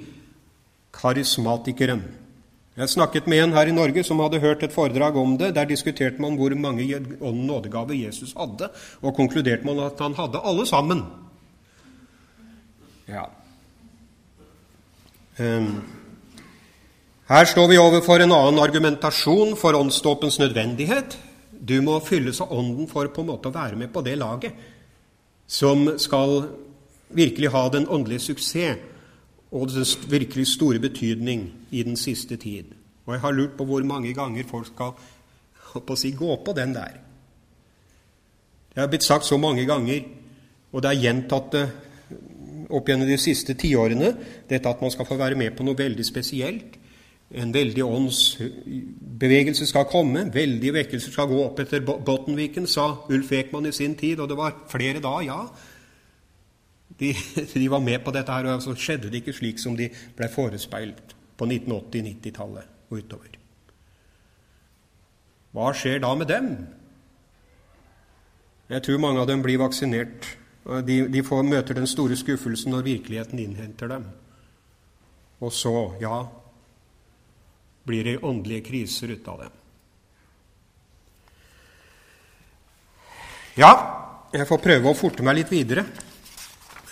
[0.92, 2.02] karismatikeren.
[2.76, 5.52] Jeg snakket med en her i Norge som hadde hørt et foredrag om det.
[5.55, 8.68] Der diskuterte man hvor mange ånd nådegaver Jesus hadde,
[9.02, 11.05] og konkluderte man at han hadde alle sammen.
[13.09, 13.28] Ja.
[15.38, 15.82] Um,
[17.28, 21.18] her står vi overfor en annen argumentasjon for åndsdåpens nødvendighet.
[21.64, 24.56] Du må fylles av Ånden for på en måte å være med på det laget
[25.46, 26.42] som skal
[27.14, 28.90] virkelig ha den åndelige suksess
[29.54, 32.72] og den virkelig store betydning i den siste tid.
[33.06, 34.94] Og jeg har lurt på hvor mange ganger folk skal
[35.86, 36.98] på si, gå på den der.
[38.74, 40.02] Det har blitt sagt så mange ganger,
[40.72, 41.64] og det er gjentatt det
[42.74, 44.10] opp gjennom de siste tiårene,
[44.48, 46.78] dette at man skal få være med på noe veldig spesielt.
[47.35, 53.66] En veldig åndsbevegelse skal komme, veldig vekkelse skal gå opp etter Bottenviken, sa Ulf Ekman
[53.66, 55.41] i sin tid, og det var flere da, ja.
[57.01, 57.11] De,
[57.55, 60.28] de, var med på dette, her, og så skjedde det ikke slik som de ble
[60.30, 63.41] forespeilt på 1980-90-tallet og utover.
[65.55, 66.49] Hva skjer da med dem?
[68.70, 70.30] Jeg tror mange av dem blir vaksinert.
[70.87, 74.07] De, de får, møter den store skuffelsen når virkeligheten innhenter dem.
[75.45, 76.22] Og så, ja,
[77.85, 79.51] blir det åndelige kriser ut av det.
[83.61, 83.72] Ja,
[84.35, 85.85] jeg får prøve å forte meg litt videre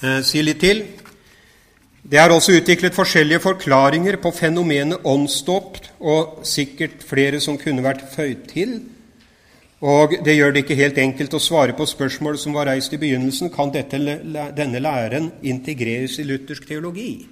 [0.03, 0.85] eh, si litt til.
[2.03, 8.09] Det er også utviklet forskjellige forklaringer på fenomenet åndsdåp, og sikkert flere som kunne vært
[8.11, 8.81] føyd til.
[9.83, 12.99] Og det gjør det ikke helt enkelt å svare på spørsmålet som var reist i
[13.03, 13.51] begynnelsen.
[13.55, 13.99] Kan dette,
[14.55, 17.25] denne læren integreres i luthersk teologi?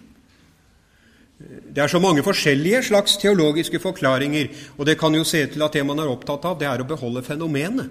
[1.40, 5.72] Det er så mange forskjellige slags teologiske forklaringer, og det kan jo se til at
[5.72, 7.88] det man er opptatt av, det er å beholde fenomenet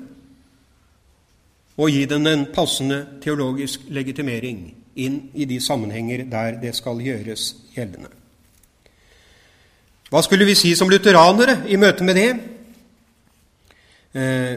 [1.79, 4.63] og gi den en passende teologisk legitimering
[4.99, 8.11] inn i de sammenhenger der det skal gjøres gjeldende.
[10.09, 12.29] Hva skulle vi si som lutheranere i møte med det?
[14.17, 14.55] Eh,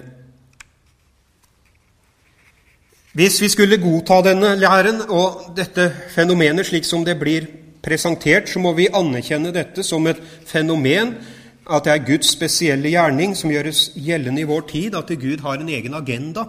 [3.12, 7.47] hvis vi skulle godta denne læren og dette fenomenet slik som det blir
[7.83, 11.16] presentert, så må vi anerkjenne dette som et fenomen,
[11.62, 15.61] at det er Guds spesielle gjerning som gjøres gjeldende i vår tid, at Gud har
[15.61, 16.47] en egen agenda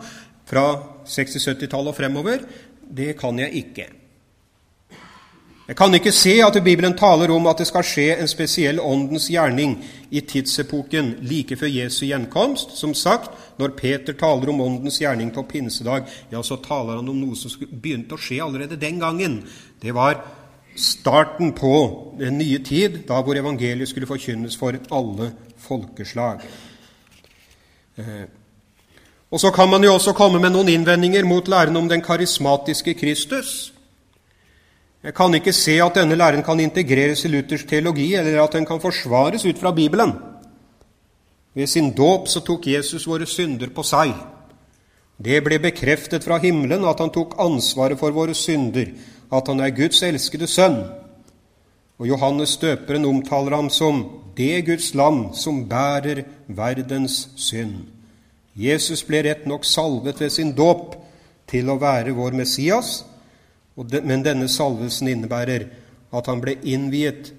[0.49, 0.67] fra
[1.05, 2.47] 60-70-tallet og fremover,
[2.93, 3.89] det kan jeg ikke.
[5.63, 9.29] Jeg kan ikke se at Bibelen taler om at det skal skje en spesiell åndens
[9.31, 9.77] gjerning
[10.11, 12.75] i tidsepoken like før Jesu gjenkomst.
[12.75, 17.21] Som sagt, når Peter taler om åndens gjerning på pinsedag, ja, så taler han om
[17.21, 19.39] noe som begynte å skje allerede den gangen.
[19.79, 20.19] Det var
[20.75, 21.73] starten på
[22.19, 26.41] den nye tid, da hvor evangeliet skulle forkynnes for alle folkeslag.
[27.97, 28.25] Eh,
[29.33, 32.93] og så kan man jo også komme med noen innvendinger mot læren om den karismatiske
[32.93, 33.73] Kristus.
[35.03, 38.65] Jeg kan ikke se at denne læren kan integreres i Luthers teologi, eller at den
[38.65, 40.13] kan forsvares ut fra Bibelen.
[41.53, 44.13] Ved sin dåp så tok Jesus våre synder på seg.
[45.17, 48.93] Det ble bekreftet fra himmelen at han tok ansvaret for våre synder,
[49.33, 50.83] at han er Guds elskede sønn.
[52.01, 54.03] Og Johannes døperen omtaler ham som
[54.37, 57.85] det Guds lam som bærer verdens synd.
[58.55, 60.97] Jesus ble rett nok salvet ved sin dåp
[61.49, 63.01] til å være vår Messias,
[63.75, 65.65] men denne salvelsen innebærer
[66.13, 67.31] at han ble innviet.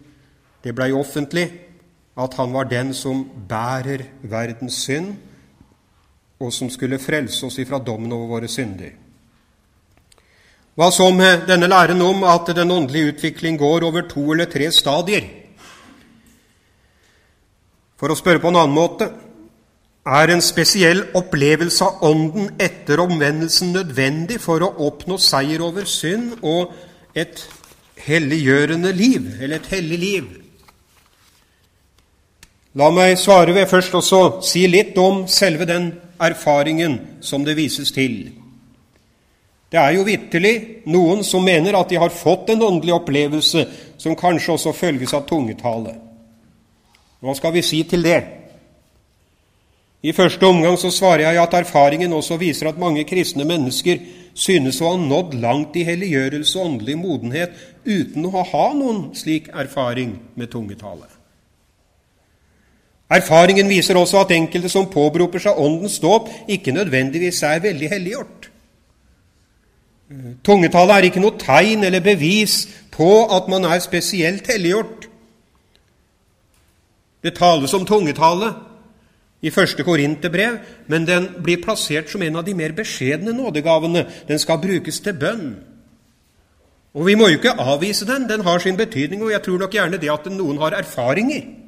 [0.65, 1.47] Det blei offentlig
[2.19, 5.15] at han var den som bærer verdens synd,
[6.43, 9.04] og som skulle frelse oss ifra dommen over våre synder.
[10.75, 14.73] Hva så med denne læren om at den åndelige utvikling går over to eller tre
[14.75, 15.23] stadier?
[17.95, 19.07] For å spørre på en annen måte
[20.05, 26.43] er en spesiell opplevelse av Ånden etter omvendelsen nødvendig for å oppnå seier over synd
[26.43, 26.75] og
[27.15, 27.47] et
[28.05, 30.31] helliggjørende liv, eller et hellig liv?
[32.75, 37.95] La meg svare ved først også si litt om selve den erfaringen som det vises
[37.95, 38.44] til.
[39.75, 43.65] Det er jo vitterlig noen som mener at de har fått en åndelig opplevelse
[43.99, 45.97] som kanskje også følges av tungetale.
[47.19, 48.21] Hva skal vi si til det?
[50.07, 53.99] I første omgang så svarer jeg at erfaringen også viser at mange kristne mennesker
[54.39, 59.51] synes å ha nådd langt i helliggjørelse og åndelig modenhet uten å ha noen slik
[59.51, 61.11] erfaring med tungetale.
[63.11, 68.54] Erfaringen viser også at enkelte som påberoper seg Åndens dåp, ikke nødvendigvis er veldig helliggjort.
[70.45, 75.09] Tungetale er ikke noe tegn eller bevis på at man er spesielt helliggjort.
[77.25, 78.53] Det tales om tungetale
[79.45, 84.05] i første Korinterbrev, men den blir plassert som en av de mer beskjedne nådegavene.
[84.29, 85.55] Den skal brukes til bønn.
[86.95, 88.29] Og vi må jo ikke avvise den.
[88.29, 91.64] Den har sin betydning, og jeg tror nok gjerne det at noen har erfaringer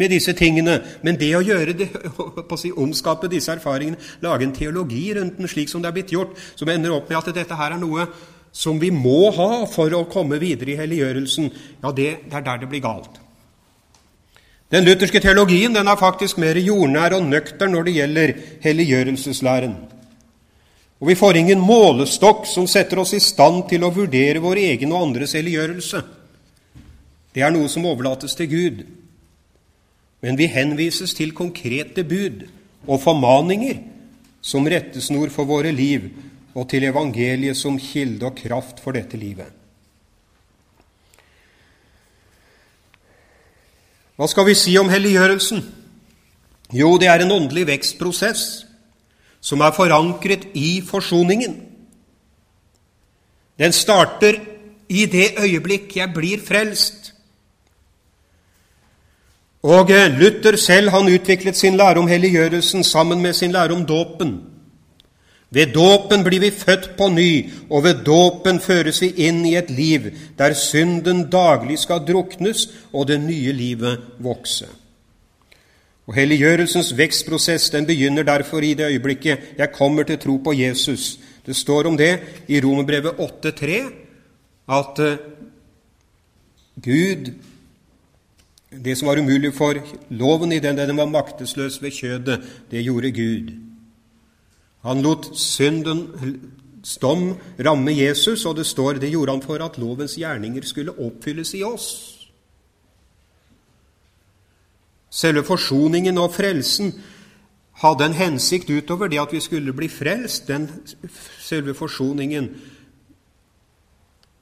[0.00, 0.78] med disse tingene.
[1.04, 1.90] Men det å gjøre det,
[2.54, 6.14] å si, omskape disse erfaringene, lage en teologi rundt den slik som det er blitt
[6.14, 8.08] gjort, som ender opp med at dette her er noe
[8.52, 11.50] som vi må ha for å komme videre i helliggjørelsen,
[11.84, 13.20] ja, det, det er der det blir galt.
[14.70, 18.32] Den lutherske teologien den er faktisk mer jordnær og nøktern når det gjelder
[18.62, 19.74] helliggjørelseslæren.
[21.00, 24.92] Og vi får ingen målestokk som setter oss i stand til å vurdere vår egen
[24.92, 26.02] og andres helliggjørelse.
[27.34, 28.82] Det er noe som overlates til Gud
[30.20, 32.44] men vi henvises til konkrete bud
[32.86, 33.80] og formaninger
[34.42, 36.10] som rettesnor for våre liv,
[36.54, 39.48] og til evangeliet som kilde og kraft for dette livet.
[44.18, 45.62] Hva skal vi si om helliggjørelsen?
[46.76, 48.42] Jo, det er en åndelig vekstprosess
[49.40, 51.54] som er forankret i forsoningen.
[53.56, 54.36] Den starter
[54.90, 56.99] i det øyeblikk jeg blir frelst.
[59.62, 63.84] Og eh, Luther selv han utviklet sin lære om helliggjørelsen sammen med sin lære om
[63.86, 64.38] dåpen.
[65.50, 69.70] Ved dåpen blir vi født på ny, og ved dåpen føres vi inn i et
[69.70, 74.68] liv der synden daglig skal druknes og det nye livet vokse.
[76.06, 81.18] Og Helliggjørelsens vekstprosess den begynner derfor i det øyeblikket jeg kommer til tro på Jesus.
[81.46, 83.82] Det står om det i Romerbrevet 8,3
[84.70, 85.18] at eh,
[86.82, 87.32] Gud
[88.70, 89.74] det som var umulig for
[90.10, 93.50] loven i den den var maktesløs ved kjødet, det gjorde Gud.
[94.82, 100.14] Han lot syndens dom ramme Jesus, og det står det gjorde han for at lovens
[100.14, 102.16] gjerninger skulle oppfylles i oss.
[105.10, 106.94] Selve forsoningen og frelsen
[107.82, 110.46] hadde en hensikt utover det at vi skulle bli frelst.
[110.48, 110.68] Den
[111.40, 112.52] selve forsoningen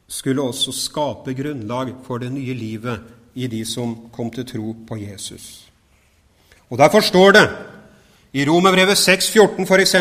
[0.09, 4.99] skulle også skape grunnlag for det nye livet i de som kom til tro på
[4.99, 5.69] Jesus.
[6.71, 7.45] Og Derfor står det
[8.33, 9.95] i Romerbrevet 6,14 f.eks.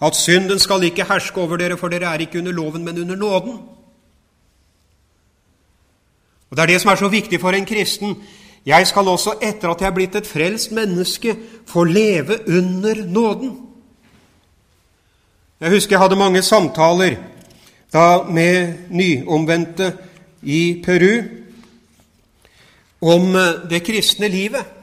[0.00, 3.16] at synden skal ikke herske over dere, for dere er ikke under loven, men under
[3.16, 3.58] nåden.
[6.50, 8.16] Og Det er det som er så viktig for en kristen.
[8.66, 11.36] Jeg skal også, etter at jeg er blitt et frelst menneske,
[11.66, 13.56] få leve under nåden.
[15.60, 17.16] Jeg husker jeg hadde mange samtaler
[17.92, 19.92] da med nyomvendte
[20.42, 21.22] i Peru
[23.00, 24.74] om eh, det kristne livet.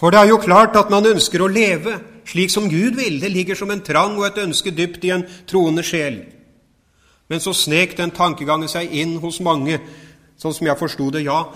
[0.00, 3.20] For det er jo klart at man ønsker å leve slik som Gud vil.
[3.20, 6.24] Det ligger som en trang og et ønske dypt i en troende sjel.
[7.28, 9.78] Men så snek den tankegangen seg inn hos mange,
[10.36, 11.24] sånn som jeg forsto det.
[11.24, 11.46] Ja,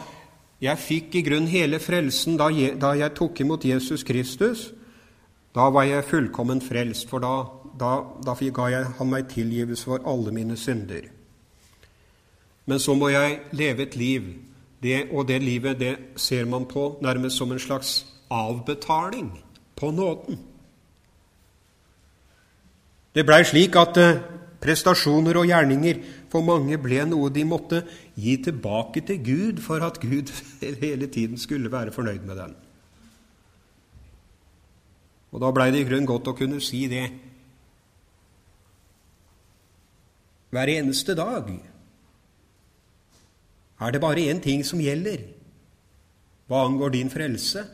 [0.64, 4.70] jeg fikk i grunn hele frelsen da jeg, da jeg, tok imot Jesus Kristus.
[5.54, 7.34] Da var jeg fullkommen frelst, for da,
[7.78, 7.92] da,
[8.24, 11.08] da ga jeg han meg tilgivelse for alle mine synder.
[12.68, 14.26] Men så må jeg leve et liv
[14.82, 19.32] det, og det livet det ser man på nærmest som en slags avbetaling
[19.76, 20.38] på nåden.
[23.14, 24.20] Det blei slik at eh,
[24.62, 27.82] prestasjoner og gjerninger for mange ble noe de måtte
[28.18, 30.30] gi tilbake til Gud for at Gud
[30.84, 32.54] hele tiden skulle være fornøyd med den.
[35.32, 37.08] Og da blei det i grunnen godt å kunne si det
[40.48, 41.50] hver eneste dag
[43.80, 45.22] er det bare én ting som gjelder
[46.48, 47.64] hva angår din frelse.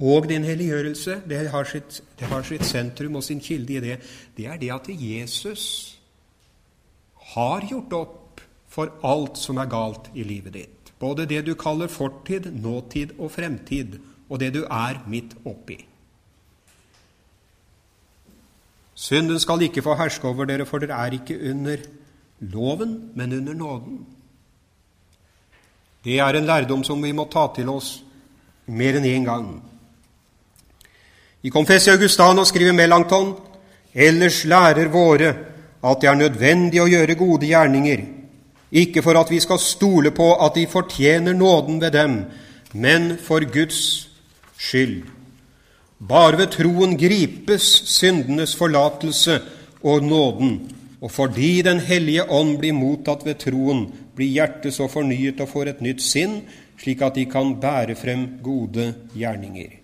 [0.00, 3.98] og din helliggjørelse, det har, sitt, det har sitt sentrum og sin kilde i det,
[4.36, 5.98] det er det at Jesus
[7.34, 10.92] har gjort opp for alt som er galt i livet ditt.
[11.00, 13.98] Både det du kaller fortid, nåtid og fremtid,
[14.30, 15.76] og det du er midt oppi.
[18.94, 21.84] Synden skal ikke få herske over dere, for dere er ikke under
[22.40, 24.00] loven, men under nåden.
[26.04, 27.98] Det er en lærdom som vi må ta til oss
[28.66, 29.48] mer enn én gang.
[31.42, 33.34] I Confessia Augustana skriver Melanchthon
[33.94, 35.34] ellers lærer våre
[35.80, 38.02] at det er nødvendig å gjøre gode gjerninger,
[38.70, 42.18] ikke for at vi skal stole på at de fortjener nåden ved dem,
[42.72, 44.08] men for Guds
[44.60, 45.02] skyld.
[46.00, 49.40] Bare ved troen gripes syndenes forlatelse
[49.82, 50.60] og nåden,
[51.00, 53.86] og fordi Den hellige ånd blir mottatt ved troen,
[54.20, 56.42] blir hjertet så fornyet og får et nytt sinn,
[56.80, 59.78] slik at de kan bære frem gode gjerninger.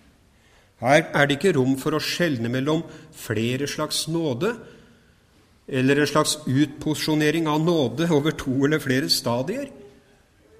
[0.81, 2.83] Her er det ikke rom for å skjelne mellom
[3.17, 4.53] flere slags nåde
[5.67, 9.67] eller en slags utposisjonering av nåde over to eller flere stadier.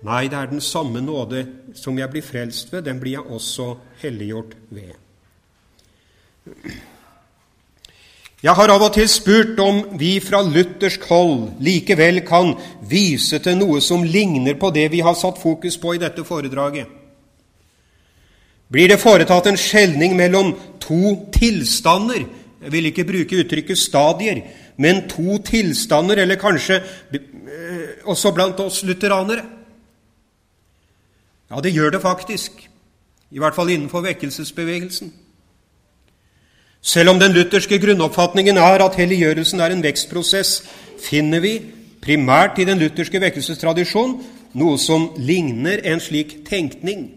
[0.04, 1.46] Nei, det er den samme nåde
[1.78, 3.72] som jeg blir frelst ved, den blir jeg også
[4.02, 4.94] helliggjort ved.
[8.46, 12.52] Jeg har av og til spurt om vi fra luthersk hold likevel kan
[12.86, 16.86] vise til noe som ligner på det vi har satt fokus på i dette foredraget.
[18.70, 20.52] Blir det foretatt en skjelning mellom
[20.84, 22.28] to tilstander
[22.58, 24.40] Jeg vil ikke bruke uttrykket stadier,
[24.82, 26.80] men to tilstander, eller kanskje
[27.14, 29.44] eh, også blant oss lutheranere?
[31.52, 32.66] Ja, det gjør det faktisk.
[33.32, 35.14] I hvert fall innenfor vekkelsesbevegelsen.
[36.88, 40.62] Selv om den lutherske grunnoppfatningen er at helliggjørelsen er en vekstprosess,
[41.04, 41.58] finner vi
[42.04, 44.16] primært i den lutherske vekkelsestradisjon
[44.58, 47.10] noe som ligner en slik tenkning,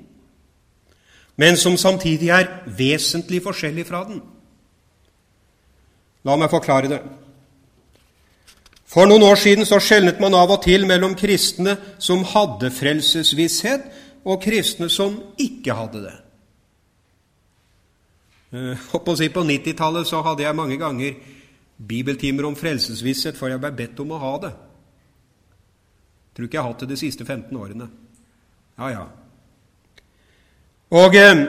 [1.39, 4.19] men som samtidig er vesentlig forskjellig fra den.
[6.27, 7.01] La meg forklare det.
[8.91, 13.87] For noen år siden så skjelnet man av og til mellom kristne som hadde frelsesvisshet,
[14.27, 16.17] og kristne som ikke hadde det.
[18.51, 21.15] Eh, på 90-tallet så hadde jeg mange ganger
[21.79, 24.53] bibeltimer om frelsesvisshet, for jeg ble bedt om å ha det.
[26.35, 27.89] Tror ikke jeg har hatt det de siste 15 årene.
[28.79, 29.05] Ja, ja.
[30.91, 31.45] Og eh,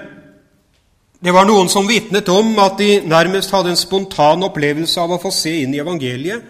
[1.21, 5.21] det var noen som vitnet om at de nærmest hadde en spontan opplevelse av å
[5.21, 6.45] få se inn i evangeliet.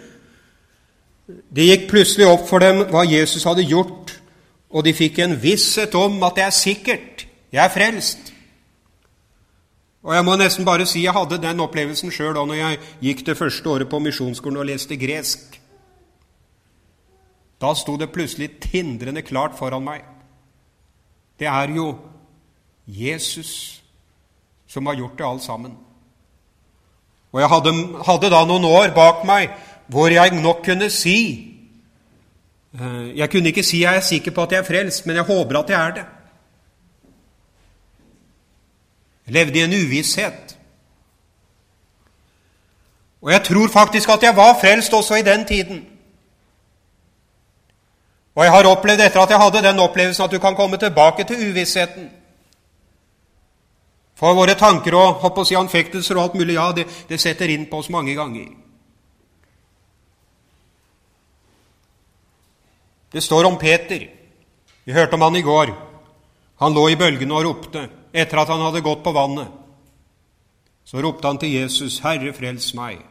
[1.26, 4.12] Det gikk plutselig opp for dem hva Jesus hadde gjort,
[4.72, 8.31] og de fikk en visshet om at det er sikkert, jeg er frelst.
[10.02, 13.26] Og jeg må nesten bare si jeg hadde den opplevelsen sjøl da når jeg gikk
[13.26, 15.60] det første året på misjonsskolen og leste gresk.
[17.62, 20.02] Da sto det plutselig tindrende klart foran meg.
[21.38, 21.94] Det er jo
[22.86, 23.82] Jesus
[24.66, 25.76] som har gjort det alt sammen.
[27.32, 27.72] Og jeg hadde,
[28.06, 29.54] hadde da noen år bak meg
[29.92, 31.18] hvor jeg nok kunne si
[32.72, 35.24] eh, Jeg kunne ikke si jeg er sikker på at jeg er frelst, men jeg
[35.28, 36.04] håper at jeg er det.
[36.04, 36.18] Jeg
[39.26, 40.56] levde i en uvisshet.
[43.22, 45.86] Og jeg tror faktisk at jeg var frelst også i den tiden.
[48.34, 51.24] Og jeg har opplevd etter at jeg hadde den opplevelsen, at du kan komme tilbake
[51.24, 52.10] til uvissheten.
[54.16, 57.50] For våre tanker og hopp og si, anfektelser og alt mulig, ja, det, det setter
[57.52, 58.48] inn på oss mange ganger.
[63.12, 64.06] Det står om Peter.
[64.84, 65.74] Vi hørte om han i går.
[66.62, 69.48] Han lå i bølgene og ropte etter at han hadde gått på vannet.
[70.84, 73.02] Så ropte han til Jesus, 'Herre, frels meg'.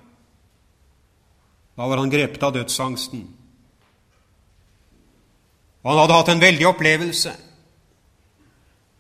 [1.78, 3.28] Da var han grepet av dødsangsten.
[5.84, 7.32] Og han hadde hatt en veldig opplevelse.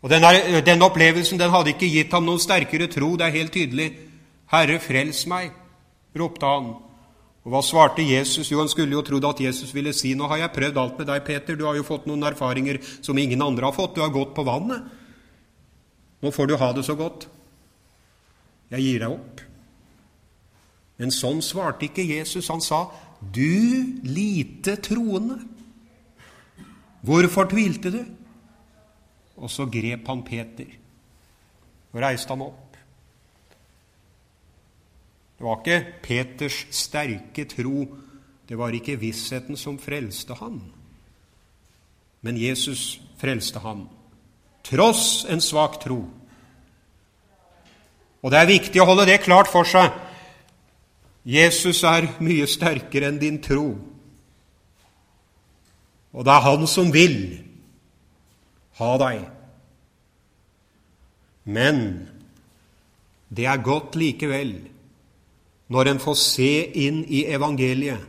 [0.01, 3.53] Og denne, den opplevelsen den hadde ikke gitt ham noen sterkere tro, det er helt
[3.53, 3.97] tydelig.
[4.47, 5.51] 'Herre, frels meg',
[6.15, 6.73] ropte han.
[7.43, 8.51] Og hva svarte Jesus?
[8.51, 11.07] Jo, han skulle jo trodd at Jesus ville si, 'Nå har jeg prøvd alt med
[11.07, 11.55] deg, Peter.
[11.55, 13.95] Du har jo fått noen erfaringer som ingen andre har fått.
[13.95, 15.00] Du har gått på vannet.'
[16.21, 17.27] Nå får du ha det så godt.
[18.71, 19.41] Jeg gir deg opp.
[21.01, 22.49] Men sånn svarte ikke Jesus.
[22.53, 22.91] Han sa,
[23.21, 25.39] 'Du lite troende,
[27.01, 28.05] hvorfor tvilte du?'
[29.37, 30.67] Og så grep han Peter
[31.93, 32.77] og reiste ham opp.
[35.37, 37.87] Det var ikke Peters sterke tro,
[38.47, 40.61] det var ikke vissheten som frelste han.
[42.21, 43.89] Men Jesus frelste ham
[44.67, 46.03] tross en svak tro.
[48.21, 49.89] Og det er viktig å holde det klart for seg.
[51.25, 53.73] Jesus er mye sterkere enn din tro.
[56.11, 57.17] Og det er Han som vil
[58.81, 59.25] ha deg.
[61.45, 61.77] Men
[63.31, 64.53] det er godt likevel
[65.71, 66.51] når en får se
[66.83, 68.01] inn i evangeliet,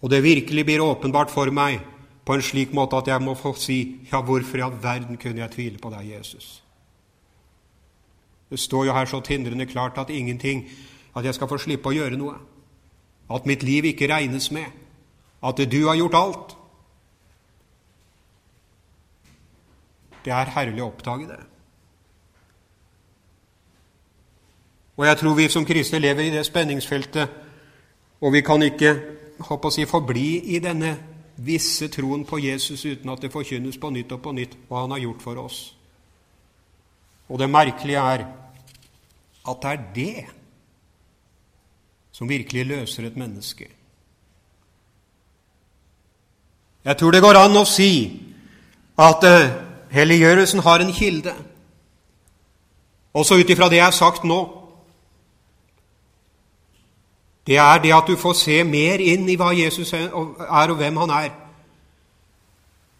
[0.00, 1.80] og det virkelig blir åpenbart for meg
[2.30, 3.76] på en slik måte at jeg må få si
[4.06, 6.62] ja, hvorfor i all verden kunne jeg tvile på deg, Jesus?
[8.50, 10.70] Det står jo her så tindrende klart at ingenting
[11.16, 12.36] At jeg skal få slippe å gjøre noe.
[13.34, 14.70] At mitt liv ikke regnes med.
[15.42, 16.54] At du har gjort alt.
[20.24, 21.40] Det er herlig å oppdage det.
[24.96, 27.28] Og jeg tror vi som kristne lever i det spenningsfeltet,
[28.20, 28.94] og vi kan ikke
[29.40, 31.09] håper å si, forbli i denne
[31.40, 34.94] visse troen på Jesus uten at det forkynnes på nytt og på nytt hva han
[34.94, 35.60] har gjort for oss.
[37.30, 38.26] Og det merkelige er
[39.48, 40.24] at det er det
[42.12, 43.68] som virkelig løser et menneske.
[46.84, 47.92] Jeg tror det går an å si
[49.00, 49.52] at uh,
[49.92, 51.34] helliggjørelsen har en kilde.
[53.16, 54.40] Også ut ifra det jeg har sagt nå.
[57.50, 61.00] Det er det at du får se mer inn i hva Jesus er og hvem
[61.02, 61.32] han er,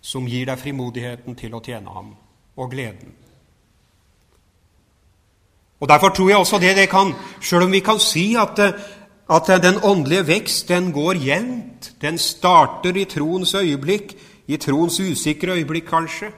[0.03, 2.09] som gir deg frimodigheten til å tjene ham,
[2.59, 3.13] og gleden.
[5.81, 8.59] Og Derfor tror jeg også det det kan, sjøl om vi kan si at,
[9.31, 14.17] at den åndelige vekst den går jevnt, den starter i troens øyeblikk,
[14.51, 16.35] i troens usikre øyeblikk kanskje.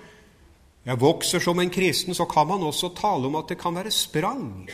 [0.85, 3.91] Jeg vokser som en kristen, så kan man også tale om at det kan være
[3.91, 4.69] sprang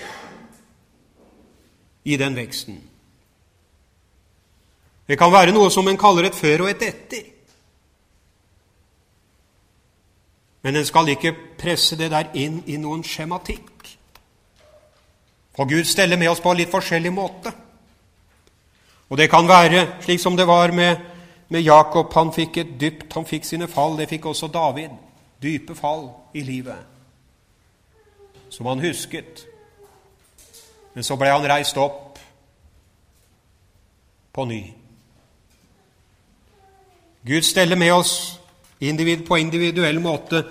[2.05, 2.83] i den veksten.
[5.09, 7.27] Det kan være noe som en kaller et før og et etter.
[10.63, 13.95] Men en skal ikke presse det der inn i noen skjematikk.
[15.57, 17.53] For Gud steller med oss på en litt forskjellig måte.
[19.09, 21.01] Og det kan være slik som det var med,
[21.49, 22.13] med Jakob.
[22.15, 23.97] Han fikk et dypt, han fikk sine fall.
[23.97, 24.93] Det fikk også David.
[25.43, 26.85] Dype fall i livet.
[28.51, 29.47] Som han husket.
[30.95, 32.19] Men så ble han reist opp
[34.35, 34.61] på ny.
[37.29, 38.41] Gud steller med oss
[38.81, 40.45] individ på individuell måte.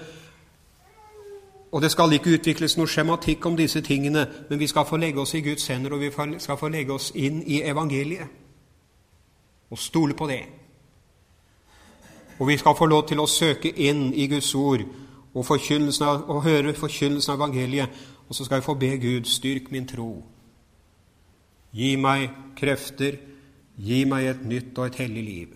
[1.71, 5.21] Og det skal ikke utvikles noe skjematikk om disse tingene, men vi skal få legge
[5.21, 8.28] oss i Guds hender, og vi skal få legge oss inn i evangeliet
[9.69, 10.43] og stole på det.
[12.39, 14.86] Og vi skal få lov til å søke inn i Guds ord
[15.34, 17.89] og, av, og høre forkynnelsen av evangeliet,
[18.28, 20.23] og så skal vi få be Gud, styrk min tro.
[21.73, 23.17] Gi meg krefter,
[23.78, 25.55] gi meg et nytt og et hellig liv.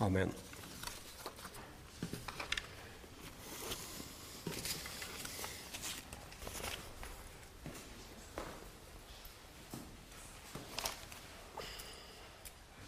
[0.00, 0.32] Amen.